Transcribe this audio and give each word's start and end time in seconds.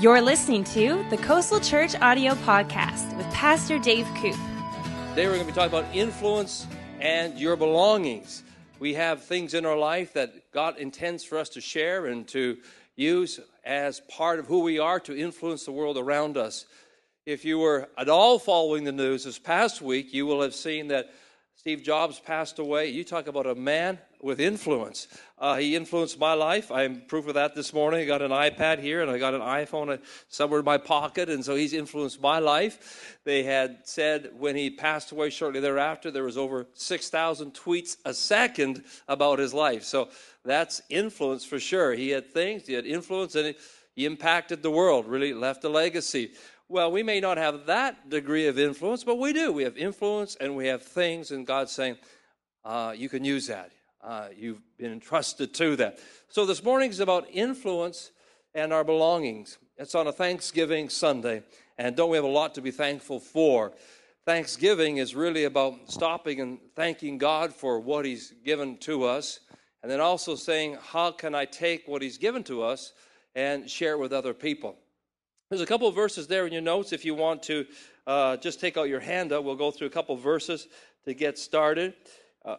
You're 0.00 0.22
listening 0.22 0.64
to 0.64 1.04
the 1.10 1.18
Coastal 1.18 1.60
Church 1.60 1.94
Audio 2.00 2.32
Podcast 2.36 3.14
with 3.18 3.26
Pastor 3.34 3.78
Dave 3.78 4.06
Koop. 4.14 4.34
Today 5.10 5.26
we're 5.26 5.34
going 5.34 5.40
to 5.40 5.44
be 5.44 5.52
talking 5.52 5.78
about 5.78 5.94
influence 5.94 6.66
and 7.00 7.38
your 7.38 7.54
belongings. 7.54 8.42
We 8.78 8.94
have 8.94 9.24
things 9.24 9.52
in 9.52 9.66
our 9.66 9.76
life 9.76 10.14
that 10.14 10.52
God 10.52 10.78
intends 10.78 11.22
for 11.22 11.36
us 11.36 11.50
to 11.50 11.60
share 11.60 12.06
and 12.06 12.26
to 12.28 12.56
use 12.96 13.40
as 13.62 14.00
part 14.08 14.38
of 14.38 14.46
who 14.46 14.60
we 14.60 14.78
are 14.78 15.00
to 15.00 15.14
influence 15.14 15.66
the 15.66 15.72
world 15.72 15.98
around 15.98 16.38
us. 16.38 16.64
If 17.26 17.44
you 17.44 17.58
were 17.58 17.90
at 17.98 18.08
all 18.08 18.38
following 18.38 18.84
the 18.84 18.92
news 18.92 19.24
this 19.24 19.38
past 19.38 19.82
week, 19.82 20.14
you 20.14 20.24
will 20.24 20.40
have 20.40 20.54
seen 20.54 20.88
that 20.88 21.12
Steve 21.60 21.82
Jobs 21.82 22.18
passed 22.18 22.58
away. 22.58 22.88
You 22.88 23.04
talk 23.04 23.26
about 23.26 23.46
a 23.46 23.54
man 23.54 23.98
with 24.22 24.40
influence. 24.40 25.08
Uh, 25.38 25.56
he 25.56 25.76
influenced 25.76 26.18
my 26.18 26.32
life. 26.32 26.72
I'm 26.72 27.02
proof 27.02 27.28
of 27.28 27.34
that 27.34 27.54
this 27.54 27.74
morning. 27.74 28.00
I 28.00 28.06
got 28.06 28.22
an 28.22 28.30
iPad 28.30 28.78
here 28.78 29.02
and 29.02 29.10
I 29.10 29.18
got 29.18 29.34
an 29.34 29.42
iPhone 29.42 30.00
somewhere 30.30 30.60
in 30.60 30.64
my 30.64 30.78
pocket, 30.78 31.28
and 31.28 31.44
so 31.44 31.54
he's 31.54 31.74
influenced 31.74 32.18
my 32.18 32.38
life. 32.38 33.18
They 33.24 33.42
had 33.42 33.80
said 33.84 34.30
when 34.38 34.56
he 34.56 34.70
passed 34.70 35.12
away 35.12 35.28
shortly 35.28 35.60
thereafter, 35.60 36.10
there 36.10 36.24
was 36.24 36.38
over 36.38 36.66
6,000 36.72 37.52
tweets 37.52 37.98
a 38.06 38.14
second 38.14 38.82
about 39.06 39.38
his 39.38 39.52
life. 39.52 39.84
So 39.84 40.08
that's 40.46 40.80
influence 40.88 41.44
for 41.44 41.60
sure. 41.60 41.92
He 41.92 42.08
had 42.08 42.32
things, 42.32 42.68
he 42.68 42.72
had 42.72 42.86
influence, 42.86 43.34
and 43.34 43.54
he 43.94 44.06
impacted 44.06 44.62
the 44.62 44.70
world, 44.70 45.06
really 45.06 45.34
left 45.34 45.62
a 45.64 45.68
legacy. 45.68 46.30
Well, 46.72 46.92
we 46.92 47.02
may 47.02 47.18
not 47.18 47.36
have 47.36 47.66
that 47.66 48.10
degree 48.10 48.46
of 48.46 48.56
influence, 48.56 49.02
but 49.02 49.16
we 49.16 49.32
do. 49.32 49.50
We 49.50 49.64
have 49.64 49.76
influence 49.76 50.36
and 50.36 50.54
we 50.54 50.68
have 50.68 50.84
things, 50.84 51.32
and 51.32 51.44
God's 51.44 51.72
saying, 51.72 51.96
uh, 52.64 52.94
you 52.96 53.08
can 53.08 53.24
use 53.24 53.48
that. 53.48 53.72
Uh, 54.00 54.28
you've 54.36 54.60
been 54.78 54.92
entrusted 54.92 55.52
to 55.54 55.74
that. 55.74 55.98
So 56.28 56.46
this 56.46 56.62
morning 56.62 56.90
is 56.90 57.00
about 57.00 57.26
influence 57.28 58.12
and 58.54 58.72
our 58.72 58.84
belongings. 58.84 59.58
It's 59.78 59.96
on 59.96 60.06
a 60.06 60.12
Thanksgiving 60.12 60.88
Sunday, 60.88 61.42
and 61.76 61.96
don't 61.96 62.08
we 62.08 62.16
have 62.16 62.24
a 62.24 62.28
lot 62.28 62.54
to 62.54 62.62
be 62.62 62.70
thankful 62.70 63.18
for? 63.18 63.72
Thanksgiving 64.24 64.98
is 64.98 65.16
really 65.16 65.46
about 65.46 65.90
stopping 65.90 66.40
and 66.40 66.60
thanking 66.76 67.18
God 67.18 67.52
for 67.52 67.80
what 67.80 68.04
He's 68.04 68.32
given 68.44 68.76
to 68.82 69.02
us, 69.02 69.40
and 69.82 69.90
then 69.90 69.98
also 69.98 70.36
saying, 70.36 70.78
How 70.80 71.10
can 71.10 71.34
I 71.34 71.46
take 71.46 71.88
what 71.88 72.00
He's 72.00 72.16
given 72.16 72.44
to 72.44 72.62
us 72.62 72.92
and 73.34 73.68
share 73.68 73.94
it 73.94 73.98
with 73.98 74.12
other 74.12 74.34
people? 74.34 74.76
There's 75.50 75.62
a 75.62 75.66
couple 75.66 75.88
of 75.88 75.96
verses 75.96 76.28
there 76.28 76.46
in 76.46 76.52
your 76.52 76.62
notes 76.62 76.92
if 76.92 77.04
you 77.04 77.16
want 77.16 77.42
to 77.44 77.66
uh, 78.06 78.36
just 78.36 78.60
take 78.60 78.76
out 78.76 78.88
your 78.88 79.00
handout. 79.00 79.42
We'll 79.42 79.56
go 79.56 79.72
through 79.72 79.88
a 79.88 79.90
couple 79.90 80.14
verses 80.14 80.68
to 81.06 81.12
get 81.12 81.40
started. 81.40 81.94
Uh, 82.44 82.58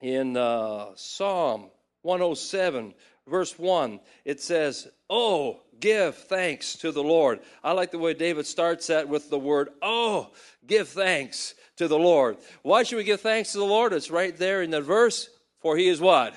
in 0.00 0.36
uh, 0.36 0.86
Psalm 0.96 1.70
107, 2.02 2.94
verse 3.28 3.56
1, 3.56 4.00
it 4.24 4.40
says, 4.40 4.88
Oh, 5.08 5.60
give 5.78 6.16
thanks 6.16 6.74
to 6.78 6.90
the 6.90 7.04
Lord. 7.04 7.38
I 7.62 7.70
like 7.70 7.92
the 7.92 7.98
way 8.00 8.12
David 8.12 8.46
starts 8.46 8.88
that 8.88 9.08
with 9.08 9.30
the 9.30 9.38
word, 9.38 9.68
Oh, 9.80 10.32
give 10.66 10.88
thanks 10.88 11.54
to 11.76 11.86
the 11.86 11.96
Lord. 11.96 12.38
Why 12.62 12.82
should 12.82 12.96
we 12.96 13.04
give 13.04 13.20
thanks 13.20 13.52
to 13.52 13.58
the 13.58 13.64
Lord? 13.64 13.92
It's 13.92 14.10
right 14.10 14.36
there 14.36 14.62
in 14.62 14.72
the 14.72 14.80
verse. 14.80 15.30
For 15.60 15.76
he 15.76 15.86
is 15.86 16.00
what? 16.00 16.34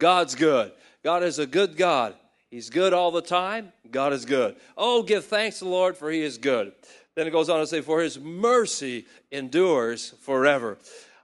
God's 0.00 0.34
good. 0.34 0.72
God 1.04 1.22
is 1.22 1.38
a 1.38 1.46
good 1.46 1.76
God. 1.76 2.16
He's 2.50 2.70
good 2.70 2.94
all 2.94 3.10
the 3.10 3.22
time. 3.22 3.72
God 3.90 4.12
is 4.12 4.24
good. 4.24 4.56
Oh, 4.76 5.02
give 5.02 5.26
thanks 5.26 5.58
to 5.58 5.64
the 5.64 5.70
Lord, 5.70 5.96
for 5.96 6.10
he 6.10 6.22
is 6.22 6.38
good. 6.38 6.72
Then 7.14 7.26
it 7.26 7.30
goes 7.30 7.50
on 7.50 7.60
to 7.60 7.66
say, 7.66 7.80
For 7.80 8.00
his 8.00 8.18
mercy 8.18 9.06
endures 9.30 10.14
forever. 10.20 10.78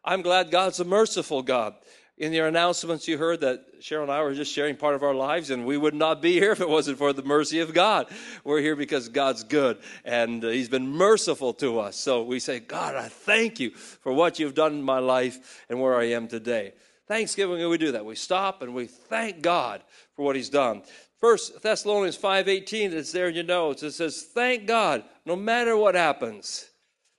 I'm 0.04 0.20
glad 0.20 0.50
God's 0.50 0.80
a 0.80 0.84
merciful 0.84 1.42
God. 1.42 1.74
In 2.16 2.32
your 2.32 2.46
announcements, 2.46 3.08
you 3.08 3.18
heard 3.18 3.40
that 3.40 3.80
Cheryl 3.80 4.02
and 4.02 4.12
I 4.12 4.22
were 4.22 4.34
just 4.34 4.52
sharing 4.52 4.76
part 4.76 4.94
of 4.94 5.02
our 5.02 5.14
lives, 5.14 5.50
and 5.50 5.66
we 5.66 5.76
would 5.76 5.94
not 5.94 6.22
be 6.22 6.32
here 6.34 6.52
if 6.52 6.60
it 6.60 6.68
wasn't 6.68 6.98
for 6.98 7.12
the 7.12 7.24
mercy 7.24 7.58
of 7.58 7.74
God. 7.74 8.06
We're 8.44 8.60
here 8.60 8.76
because 8.76 9.08
God's 9.08 9.42
good, 9.42 9.78
and 10.04 10.42
He's 10.42 10.68
been 10.68 10.86
merciful 10.86 11.52
to 11.54 11.80
us. 11.80 11.96
So 11.96 12.22
we 12.22 12.38
say, 12.38 12.60
God, 12.60 12.94
I 12.94 13.08
thank 13.08 13.58
you 13.58 13.70
for 13.70 14.12
what 14.12 14.38
you've 14.38 14.54
done 14.54 14.74
in 14.74 14.82
my 14.82 15.00
life 15.00 15.64
and 15.68 15.80
where 15.80 15.96
I 15.96 16.10
am 16.10 16.28
today. 16.28 16.74
Thanksgiving, 17.06 17.68
we 17.68 17.78
do 17.78 17.92
that. 17.92 18.04
We 18.04 18.14
stop 18.14 18.62
and 18.62 18.74
we 18.74 18.86
thank 18.86 19.42
God 19.42 19.82
for 20.16 20.24
what 20.24 20.36
He's 20.36 20.48
done. 20.48 20.82
First 21.20 21.62
Thessalonians 21.62 22.18
5:18, 22.18 22.92
it's 22.92 23.12
there 23.12 23.28
in 23.28 23.34
your 23.34 23.44
notes. 23.44 23.82
It 23.82 23.92
says, 23.92 24.22
"Thank 24.22 24.66
God, 24.66 25.04
no 25.24 25.36
matter 25.36 25.76
what 25.76 25.94
happens." 25.94 26.70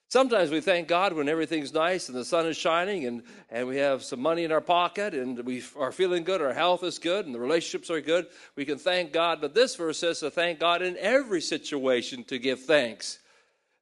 Sometimes 0.09 0.51
we 0.51 0.61
thank 0.61 0.87
God 0.87 1.13
when 1.13 1.27
everything's 1.27 1.73
nice 1.73 2.07
and 2.07 2.17
the 2.17 2.23
sun 2.23 2.45
is 2.45 2.55
shining 2.55 3.05
and, 3.05 3.23
and 3.49 3.67
we 3.67 3.77
have 3.77 4.03
some 4.03 4.21
money 4.21 4.43
in 4.43 4.51
our 4.51 4.61
pocket 4.61 5.13
and 5.13 5.43
we 5.43 5.63
are 5.75 5.91
feeling 5.91 6.23
good, 6.23 6.41
our 6.41 6.53
health 6.53 6.83
is 6.83 6.99
good, 6.99 7.25
and 7.25 7.33
the 7.33 7.39
relationships 7.39 7.89
are 7.89 7.99
good. 7.99 8.27
We 8.55 8.63
can 8.63 8.77
thank 8.77 9.11
God. 9.11 9.41
But 9.41 9.55
this 9.55 9.75
verse 9.75 9.97
says 9.97 10.19
to 10.19 10.29
thank 10.29 10.59
God 10.59 10.81
in 10.81 10.95
every 10.97 11.41
situation 11.41 12.23
to 12.25 12.37
give 12.37 12.61
thanks. 12.61 13.19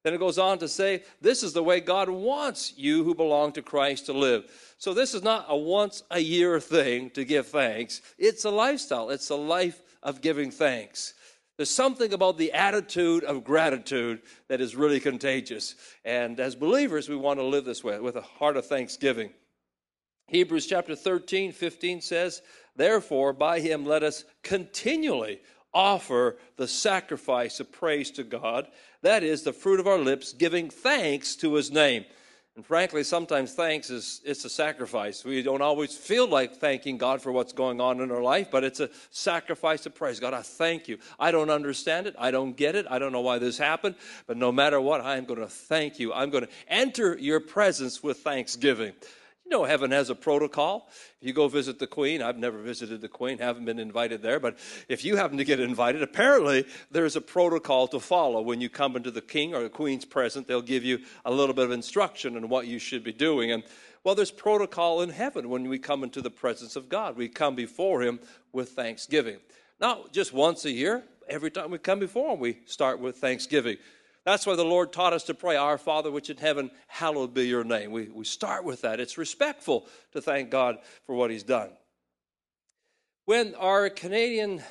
Then 0.04 0.12
it 0.12 0.18
goes 0.18 0.38
on 0.38 0.58
to 0.58 0.68
say, 0.68 1.02
This 1.20 1.42
is 1.42 1.54
the 1.54 1.62
way 1.62 1.80
God 1.80 2.10
wants 2.10 2.74
you 2.76 3.02
who 3.02 3.14
belong 3.14 3.52
to 3.52 3.62
Christ 3.62 4.06
to 4.06 4.12
live. 4.12 4.44
So 4.76 4.92
this 4.92 5.14
is 5.14 5.22
not 5.22 5.46
a 5.48 5.56
once 5.56 6.02
a 6.10 6.20
year 6.20 6.60
thing 6.60 7.10
to 7.10 7.24
give 7.24 7.48
thanks, 7.48 8.02
it's 8.18 8.44
a 8.44 8.50
lifestyle, 8.50 9.10
it's 9.10 9.30
a 9.30 9.34
life 9.34 9.82
of 10.02 10.20
giving 10.20 10.50
thanks. 10.50 11.14
There's 11.56 11.70
something 11.70 12.12
about 12.12 12.36
the 12.36 12.52
attitude 12.52 13.24
of 13.24 13.44
gratitude 13.44 14.22
that 14.48 14.60
is 14.60 14.74
really 14.74 15.00
contagious. 15.00 15.76
And 16.04 16.38
as 16.40 16.56
believers, 16.56 17.08
we 17.08 17.16
want 17.16 17.38
to 17.38 17.44
live 17.44 17.64
this 17.64 17.84
way 17.84 17.98
with 18.00 18.16
a 18.16 18.22
heart 18.22 18.56
of 18.56 18.66
thanksgiving. 18.66 19.30
Hebrews 20.26 20.66
chapter 20.66 20.96
13, 20.96 21.52
15 21.52 22.00
says, 22.00 22.42
Therefore, 22.76 23.32
by 23.32 23.60
him 23.60 23.86
let 23.86 24.02
us 24.02 24.24
continually 24.42 25.40
offer 25.74 26.36
the 26.56 26.68
sacrifice 26.68 27.60
of 27.60 27.72
praise 27.72 28.10
to 28.12 28.24
God. 28.24 28.68
That 29.02 29.22
is 29.22 29.42
the 29.42 29.52
fruit 29.52 29.80
of 29.80 29.86
our 29.86 29.98
lips, 29.98 30.32
giving 30.32 30.70
thanks 30.70 31.36
to 31.36 31.54
his 31.54 31.70
name. 31.70 32.04
And 32.56 32.64
frankly, 32.64 33.02
sometimes 33.02 33.52
thanks 33.52 33.90
is 33.90 34.20
it's 34.24 34.44
a 34.44 34.48
sacrifice. 34.48 35.24
We 35.24 35.42
don't 35.42 35.60
always 35.60 35.96
feel 35.96 36.28
like 36.28 36.54
thanking 36.58 36.98
God 36.98 37.20
for 37.20 37.32
what's 37.32 37.52
going 37.52 37.80
on 37.80 38.00
in 38.00 38.12
our 38.12 38.22
life, 38.22 38.48
but 38.52 38.62
it's 38.62 38.78
a 38.78 38.90
sacrifice 39.10 39.86
of 39.86 39.96
praise. 39.96 40.20
God, 40.20 40.34
I 40.34 40.42
thank 40.42 40.86
you. 40.86 40.98
I 41.18 41.32
don't 41.32 41.50
understand 41.50 42.06
it. 42.06 42.14
I 42.16 42.30
don't 42.30 42.56
get 42.56 42.76
it. 42.76 42.86
I 42.88 43.00
don't 43.00 43.10
know 43.10 43.22
why 43.22 43.40
this 43.40 43.58
happened, 43.58 43.96
but 44.28 44.36
no 44.36 44.52
matter 44.52 44.80
what, 44.80 45.00
I 45.00 45.16
am 45.16 45.24
going 45.24 45.40
to 45.40 45.48
thank 45.48 45.98
you. 45.98 46.12
I'm 46.12 46.30
going 46.30 46.44
to 46.44 46.50
enter 46.68 47.18
your 47.18 47.40
presence 47.40 48.04
with 48.04 48.18
thanksgiving. 48.18 48.92
You 49.44 49.50
know, 49.50 49.64
heaven 49.64 49.90
has 49.90 50.08
a 50.08 50.14
protocol. 50.14 50.88
If 51.20 51.28
you 51.28 51.34
go 51.34 51.48
visit 51.48 51.78
the 51.78 51.86
Queen, 51.86 52.22
I've 52.22 52.38
never 52.38 52.62
visited 52.62 53.02
the 53.02 53.08
Queen, 53.08 53.38
haven't 53.38 53.66
been 53.66 53.78
invited 53.78 54.22
there, 54.22 54.40
but 54.40 54.58
if 54.88 55.04
you 55.04 55.16
happen 55.16 55.36
to 55.36 55.44
get 55.44 55.60
invited, 55.60 56.02
apparently 56.02 56.64
there's 56.90 57.14
a 57.14 57.20
protocol 57.20 57.86
to 57.88 58.00
follow. 58.00 58.40
When 58.40 58.62
you 58.62 58.70
come 58.70 58.96
into 58.96 59.10
the 59.10 59.20
King 59.20 59.54
or 59.54 59.62
the 59.62 59.68
Queen's 59.68 60.06
presence, 60.06 60.46
they'll 60.48 60.62
give 60.62 60.82
you 60.82 61.00
a 61.26 61.30
little 61.30 61.54
bit 61.54 61.66
of 61.66 61.72
instruction 61.72 62.36
on 62.36 62.48
what 62.48 62.66
you 62.66 62.78
should 62.78 63.04
be 63.04 63.12
doing. 63.12 63.52
And 63.52 63.64
well, 64.02 64.14
there's 64.14 64.30
protocol 64.30 65.02
in 65.02 65.10
heaven 65.10 65.50
when 65.50 65.68
we 65.68 65.78
come 65.78 66.04
into 66.04 66.22
the 66.22 66.30
presence 66.30 66.74
of 66.74 66.88
God. 66.88 67.16
We 67.16 67.28
come 67.28 67.54
before 67.54 68.02
Him 68.02 68.20
with 68.52 68.70
thanksgiving. 68.70 69.38
Not 69.78 70.12
just 70.12 70.32
once 70.32 70.64
a 70.64 70.70
year, 70.70 71.04
every 71.28 71.50
time 71.50 71.70
we 71.70 71.78
come 71.78 71.98
before 71.98 72.32
Him, 72.32 72.40
we 72.40 72.60
start 72.64 72.98
with 72.98 73.16
thanksgiving. 73.16 73.76
That's 74.24 74.46
why 74.46 74.56
the 74.56 74.64
Lord 74.64 74.92
taught 74.92 75.12
us 75.12 75.24
to 75.24 75.34
pray, 75.34 75.56
Our 75.56 75.76
Father 75.76 76.10
which 76.10 76.30
in 76.30 76.38
heaven, 76.38 76.70
hallowed 76.86 77.34
be 77.34 77.46
your 77.46 77.64
name. 77.64 77.92
We, 77.92 78.08
we 78.08 78.24
start 78.24 78.64
with 78.64 78.80
that. 78.82 79.00
It's 79.00 79.18
respectful 79.18 79.86
to 80.12 80.22
thank 80.22 80.50
God 80.50 80.78
for 81.06 81.14
what 81.14 81.30
He's 81.30 81.42
done. 81.42 81.70
When 83.26 83.54
our 83.56 83.90
Canadian 83.90 84.62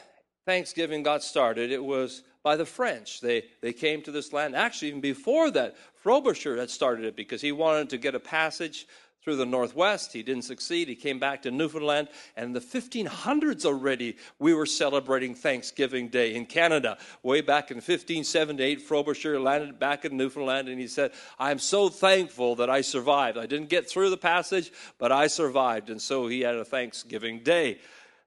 Thanksgiving 0.45 1.03
got 1.03 1.23
started, 1.23 1.71
it 1.71 1.83
was 1.83 2.23
by 2.43 2.55
the 2.55 2.65
French. 2.65 3.21
They, 3.21 3.45
they 3.61 3.73
came 3.73 4.01
to 4.03 4.11
this 4.11 4.33
land. 4.33 4.55
Actually, 4.55 4.89
even 4.89 5.01
before 5.01 5.49
that, 5.51 5.75
Frobisher 5.95 6.57
had 6.57 6.69
started 6.69 7.05
it 7.05 7.15
because 7.15 7.41
he 7.41 7.51
wanted 7.51 7.89
to 7.91 7.97
get 7.97 8.15
a 8.15 8.19
passage 8.19 8.87
through 9.23 9.37
the 9.37 9.45
Northwest. 9.45 10.11
He 10.11 10.21
didn't 10.21 10.43
succeed. 10.43 10.87
He 10.87 10.95
came 10.95 11.17
back 11.17 11.43
to 11.43 11.51
Newfoundland. 11.51 12.09
And 12.35 12.47
in 12.47 12.53
the 12.53 12.59
1500s 12.59 13.65
already, 13.65 14.17
we 14.37 14.53
were 14.53 14.65
celebrating 14.65 15.33
Thanksgiving 15.33 16.09
Day 16.09 16.35
in 16.35 16.45
Canada. 16.45 16.97
Way 17.23 17.41
back 17.41 17.71
in 17.71 17.77
1578, 17.77 18.81
Frobisher 18.81 19.39
landed 19.39 19.79
back 19.79 20.03
in 20.03 20.17
Newfoundland 20.17 20.67
and 20.67 20.79
he 20.79 20.87
said, 20.87 21.11
I'm 21.39 21.59
so 21.59 21.89
thankful 21.89 22.55
that 22.57 22.69
I 22.69 22.81
survived. 22.81 23.37
I 23.37 23.45
didn't 23.45 23.69
get 23.69 23.89
through 23.89 24.09
the 24.09 24.17
passage, 24.17 24.71
but 24.99 25.11
I 25.11 25.27
survived. 25.27 25.89
And 25.89 26.01
so 26.01 26.27
he 26.27 26.41
had 26.41 26.55
a 26.55 26.65
Thanksgiving 26.65 27.43
Day. 27.43 27.79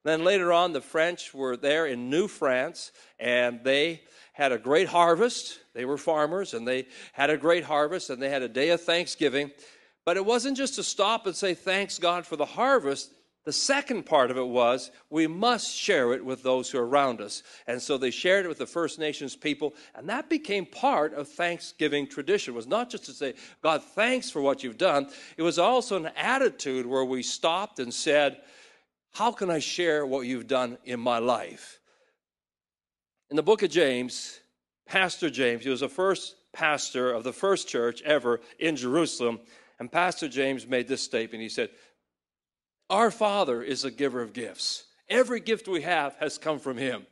Then 0.02 0.24
later 0.24 0.52
on, 0.52 0.72
the 0.72 0.80
French 0.80 1.34
were 1.34 1.56
there 1.56 1.84
in 1.84 2.08
New 2.08 2.28
France 2.28 2.92
and 3.18 3.62
they 3.64 4.02
had 4.32 4.52
a 4.52 4.58
great 4.58 4.86
harvest. 4.86 5.58
They 5.74 5.84
were 5.84 5.98
farmers 5.98 6.54
and 6.54 6.66
they 6.66 6.86
had 7.12 7.28
a 7.28 7.36
great 7.36 7.64
harvest 7.64 8.08
and 8.08 8.22
they 8.22 8.30
had 8.30 8.42
a 8.42 8.48
day 8.48 8.70
of 8.70 8.80
Thanksgiving. 8.80 9.50
But 10.06 10.16
it 10.16 10.24
wasn't 10.24 10.56
just 10.56 10.76
to 10.76 10.84
stop 10.84 11.26
and 11.26 11.34
say, 11.34 11.52
thanks 11.52 11.98
God 11.98 12.24
for 12.24 12.36
the 12.36 12.46
harvest. 12.46 13.12
The 13.44 13.52
second 13.52 14.06
part 14.06 14.30
of 14.30 14.38
it 14.38 14.46
was 14.46 14.92
we 15.10 15.26
must 15.26 15.76
share 15.76 16.12
it 16.12 16.24
with 16.24 16.44
those 16.44 16.70
who 16.70 16.78
are 16.78 16.86
around 16.86 17.20
us. 17.20 17.42
And 17.66 17.82
so 17.82 17.98
they 17.98 18.12
shared 18.12 18.44
it 18.44 18.48
with 18.48 18.58
the 18.58 18.66
First 18.66 19.00
Nations 19.00 19.34
people, 19.34 19.74
and 19.96 20.08
that 20.08 20.30
became 20.30 20.64
part 20.64 21.12
of 21.12 21.28
Thanksgiving 21.28 22.06
tradition. 22.06 22.54
It 22.54 22.56
was 22.56 22.68
not 22.68 22.88
just 22.88 23.04
to 23.06 23.12
say, 23.12 23.34
God, 23.62 23.82
thanks 23.82 24.30
for 24.30 24.40
what 24.40 24.62
you've 24.62 24.78
done. 24.78 25.08
It 25.36 25.42
was 25.42 25.58
also 25.58 25.96
an 25.96 26.10
attitude 26.16 26.86
where 26.86 27.04
we 27.04 27.22
stopped 27.22 27.80
and 27.80 27.92
said, 27.92 28.38
How 29.12 29.32
can 29.32 29.50
I 29.50 29.58
share 29.58 30.06
what 30.06 30.26
you've 30.26 30.48
done 30.48 30.78
in 30.84 31.00
my 31.00 31.18
life? 31.18 31.80
In 33.30 33.36
the 33.36 33.42
book 33.42 33.62
of 33.62 33.70
James, 33.70 34.38
Pastor 34.86 35.30
James, 35.30 35.64
he 35.64 35.70
was 35.70 35.80
the 35.80 35.88
first 35.88 36.36
pastor 36.52 37.12
of 37.12 37.24
the 37.24 37.32
first 37.32 37.68
church 37.68 38.02
ever 38.02 38.40
in 38.58 38.76
Jerusalem. 38.76 39.40
And 39.78 39.90
Pastor 39.90 40.28
James 40.28 40.66
made 40.66 40.88
this 40.88 41.02
statement. 41.02 41.42
He 41.42 41.48
said, 41.48 41.70
Our 42.88 43.10
Father 43.10 43.62
is 43.62 43.84
a 43.84 43.90
giver 43.90 44.22
of 44.22 44.32
gifts. 44.32 44.84
Every 45.08 45.40
gift 45.40 45.68
we 45.68 45.82
have 45.82 46.16
has 46.16 46.38
come 46.38 46.58
from 46.58 46.76
Him. 46.76 47.06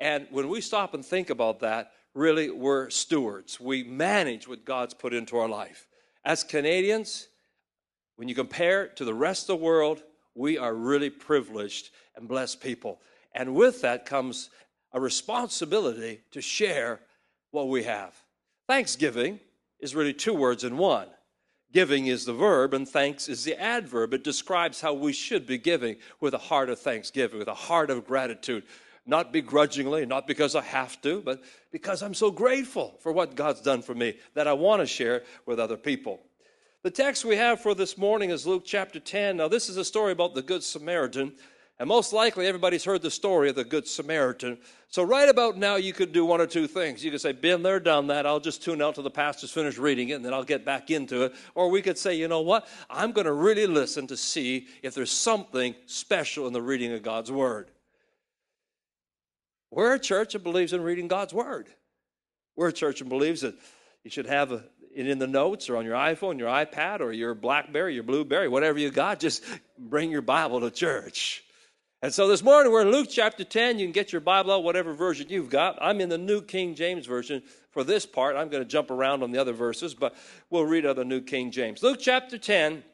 And 0.00 0.26
when 0.30 0.48
we 0.48 0.60
stop 0.60 0.94
and 0.94 1.04
think 1.04 1.30
about 1.30 1.60
that, 1.60 1.92
really 2.14 2.50
we're 2.50 2.90
stewards. 2.90 3.60
We 3.60 3.82
manage 3.84 4.48
what 4.48 4.64
God's 4.64 4.94
put 4.94 5.12
into 5.12 5.36
our 5.36 5.48
life. 5.48 5.86
As 6.24 6.44
Canadians, 6.44 7.28
when 8.16 8.28
you 8.28 8.34
compare 8.34 8.88
to 8.88 9.04
the 9.04 9.14
rest 9.14 9.48
of 9.48 9.58
the 9.58 9.64
world, 9.64 10.02
we 10.34 10.58
are 10.58 10.74
really 10.74 11.10
privileged 11.10 11.90
and 12.16 12.28
blessed 12.28 12.60
people. 12.60 13.00
And 13.34 13.54
with 13.54 13.82
that 13.82 14.06
comes 14.06 14.50
a 14.92 15.00
responsibility 15.00 16.20
to 16.32 16.40
share 16.40 17.00
what 17.50 17.68
we 17.68 17.84
have. 17.84 18.14
Thanksgiving 18.66 19.40
is 19.80 19.94
really 19.94 20.14
two 20.14 20.34
words 20.34 20.64
in 20.64 20.76
one. 20.76 21.08
Giving 21.72 22.06
is 22.06 22.24
the 22.24 22.32
verb, 22.32 22.72
and 22.72 22.88
thanks 22.88 23.28
is 23.28 23.44
the 23.44 23.60
adverb. 23.60 24.14
It 24.14 24.24
describes 24.24 24.80
how 24.80 24.94
we 24.94 25.12
should 25.12 25.46
be 25.46 25.58
giving 25.58 25.96
with 26.18 26.32
a 26.32 26.38
heart 26.38 26.70
of 26.70 26.78
thanksgiving, 26.78 27.38
with 27.38 27.48
a 27.48 27.54
heart 27.54 27.90
of 27.90 28.06
gratitude, 28.06 28.64
not 29.04 29.32
begrudgingly, 29.32 30.06
not 30.06 30.26
because 30.26 30.54
I 30.54 30.62
have 30.62 31.00
to, 31.02 31.20
but 31.20 31.42
because 31.70 32.02
I'm 32.02 32.14
so 32.14 32.30
grateful 32.30 32.96
for 33.00 33.12
what 33.12 33.34
God's 33.34 33.60
done 33.60 33.82
for 33.82 33.94
me 33.94 34.16
that 34.34 34.48
I 34.48 34.54
want 34.54 34.80
to 34.80 34.86
share 34.86 35.24
with 35.44 35.60
other 35.60 35.76
people. 35.76 36.20
The 36.82 36.90
text 36.90 37.24
we 37.24 37.36
have 37.36 37.60
for 37.60 37.74
this 37.74 37.98
morning 37.98 38.30
is 38.30 38.46
Luke 38.46 38.62
chapter 38.64 39.00
10. 39.00 39.36
Now, 39.36 39.48
this 39.48 39.68
is 39.68 39.76
a 39.76 39.84
story 39.84 40.12
about 40.12 40.34
the 40.34 40.42
Good 40.42 40.62
Samaritan. 40.62 41.34
And 41.80 41.86
most 41.86 42.12
likely, 42.12 42.48
everybody's 42.48 42.82
heard 42.82 43.02
the 43.02 43.10
story 43.10 43.50
of 43.50 43.54
the 43.54 43.62
Good 43.62 43.86
Samaritan. 43.86 44.58
So, 44.88 45.04
right 45.04 45.28
about 45.28 45.56
now, 45.56 45.76
you 45.76 45.92
could 45.92 46.12
do 46.12 46.24
one 46.24 46.40
or 46.40 46.46
two 46.46 46.66
things. 46.66 47.04
You 47.04 47.12
could 47.12 47.20
say, 47.20 47.30
Been 47.30 47.62
there, 47.62 47.78
done 47.78 48.08
that. 48.08 48.26
I'll 48.26 48.40
just 48.40 48.64
tune 48.64 48.82
out 48.82 48.96
till 48.96 49.04
the 49.04 49.10
pastor's 49.10 49.52
finished 49.52 49.78
reading 49.78 50.08
it, 50.08 50.14
and 50.14 50.24
then 50.24 50.34
I'll 50.34 50.42
get 50.42 50.64
back 50.64 50.90
into 50.90 51.22
it. 51.22 51.34
Or 51.54 51.70
we 51.70 51.80
could 51.80 51.96
say, 51.96 52.16
You 52.16 52.26
know 52.26 52.40
what? 52.40 52.66
I'm 52.90 53.12
going 53.12 53.26
to 53.26 53.32
really 53.32 53.68
listen 53.68 54.08
to 54.08 54.16
see 54.16 54.66
if 54.82 54.94
there's 54.94 55.12
something 55.12 55.76
special 55.86 56.48
in 56.48 56.52
the 56.52 56.62
reading 56.62 56.92
of 56.94 57.02
God's 57.04 57.30
Word. 57.30 57.70
We're 59.70 59.94
a 59.94 60.00
church 60.00 60.32
that 60.32 60.42
believes 60.42 60.72
in 60.72 60.80
reading 60.80 61.06
God's 61.06 61.32
Word. 61.32 61.68
We're 62.56 62.68
a 62.68 62.72
church 62.72 62.98
that 62.98 63.08
believes 63.08 63.42
that 63.42 63.54
you 64.02 64.10
should 64.10 64.26
have 64.26 64.50
a, 64.50 64.64
it 64.92 65.06
in 65.06 65.20
the 65.20 65.28
notes 65.28 65.70
or 65.70 65.76
on 65.76 65.84
your 65.84 65.94
iPhone, 65.94 66.40
your 66.40 66.48
iPad, 66.48 67.00
or 67.00 67.12
your 67.12 67.36
Blackberry, 67.36 67.94
your 67.94 68.02
Blueberry, 68.02 68.48
whatever 68.48 68.80
you 68.80 68.90
got. 68.90 69.20
Just 69.20 69.44
bring 69.78 70.10
your 70.10 70.22
Bible 70.22 70.60
to 70.62 70.72
church. 70.72 71.44
And 72.00 72.14
so 72.14 72.28
this 72.28 72.44
morning 72.44 72.70
we're 72.70 72.82
in 72.82 72.92
Luke 72.92 73.08
chapter 73.10 73.42
10. 73.42 73.80
You 73.80 73.86
can 73.86 73.92
get 73.92 74.12
your 74.12 74.20
Bible 74.20 74.52
out, 74.52 74.62
whatever 74.62 74.94
version 74.94 75.26
you've 75.30 75.50
got. 75.50 75.76
I'm 75.80 76.00
in 76.00 76.08
the 76.08 76.16
New 76.16 76.40
King 76.40 76.76
James 76.76 77.06
Version 77.06 77.42
for 77.72 77.82
this 77.82 78.06
part. 78.06 78.36
I'm 78.36 78.48
going 78.48 78.62
to 78.62 78.68
jump 78.68 78.92
around 78.92 79.24
on 79.24 79.32
the 79.32 79.40
other 79.40 79.52
verses, 79.52 79.94
but 79.94 80.14
we'll 80.48 80.64
read 80.64 80.86
out 80.86 80.94
the 80.94 81.04
New 81.04 81.20
King 81.20 81.50
James. 81.50 81.82
Luke 81.82 81.98
chapter 82.00 82.38
10, 82.38 82.84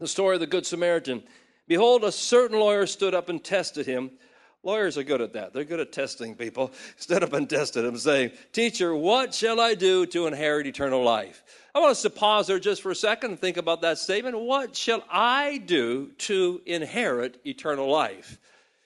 the 0.00 0.08
story 0.08 0.34
of 0.34 0.40
the 0.40 0.48
Good 0.48 0.66
Samaritan. 0.66 1.22
Behold, 1.68 2.02
a 2.02 2.10
certain 2.10 2.58
lawyer 2.58 2.84
stood 2.84 3.14
up 3.14 3.28
and 3.28 3.44
tested 3.44 3.86
him. 3.86 4.10
Lawyers 4.64 4.96
are 4.96 5.02
good 5.02 5.20
at 5.20 5.32
that. 5.32 5.52
They're 5.52 5.64
good 5.64 5.80
at 5.80 5.90
testing 5.90 6.36
people. 6.36 6.72
Stood 6.96 7.24
up 7.24 7.32
and 7.32 7.50
tested 7.50 7.84
him, 7.84 7.96
saying, 7.96 8.30
Teacher, 8.52 8.94
what 8.94 9.34
shall 9.34 9.60
I 9.60 9.74
do 9.74 10.06
to 10.06 10.26
inherit 10.26 10.66
eternal 10.68 11.02
life? 11.02 11.42
I 11.74 11.80
want 11.80 11.90
us 11.90 12.02
to 12.02 12.10
pause 12.10 12.46
there 12.46 12.60
just 12.60 12.80
for 12.80 12.90
a 12.90 12.94
second 12.94 13.30
and 13.32 13.40
think 13.40 13.56
about 13.56 13.80
that 13.80 13.98
statement. 13.98 14.38
What 14.38 14.76
shall 14.76 15.02
I 15.10 15.58
do 15.58 16.12
to 16.18 16.60
inherit 16.64 17.40
eternal 17.44 17.90
life? 17.90 18.38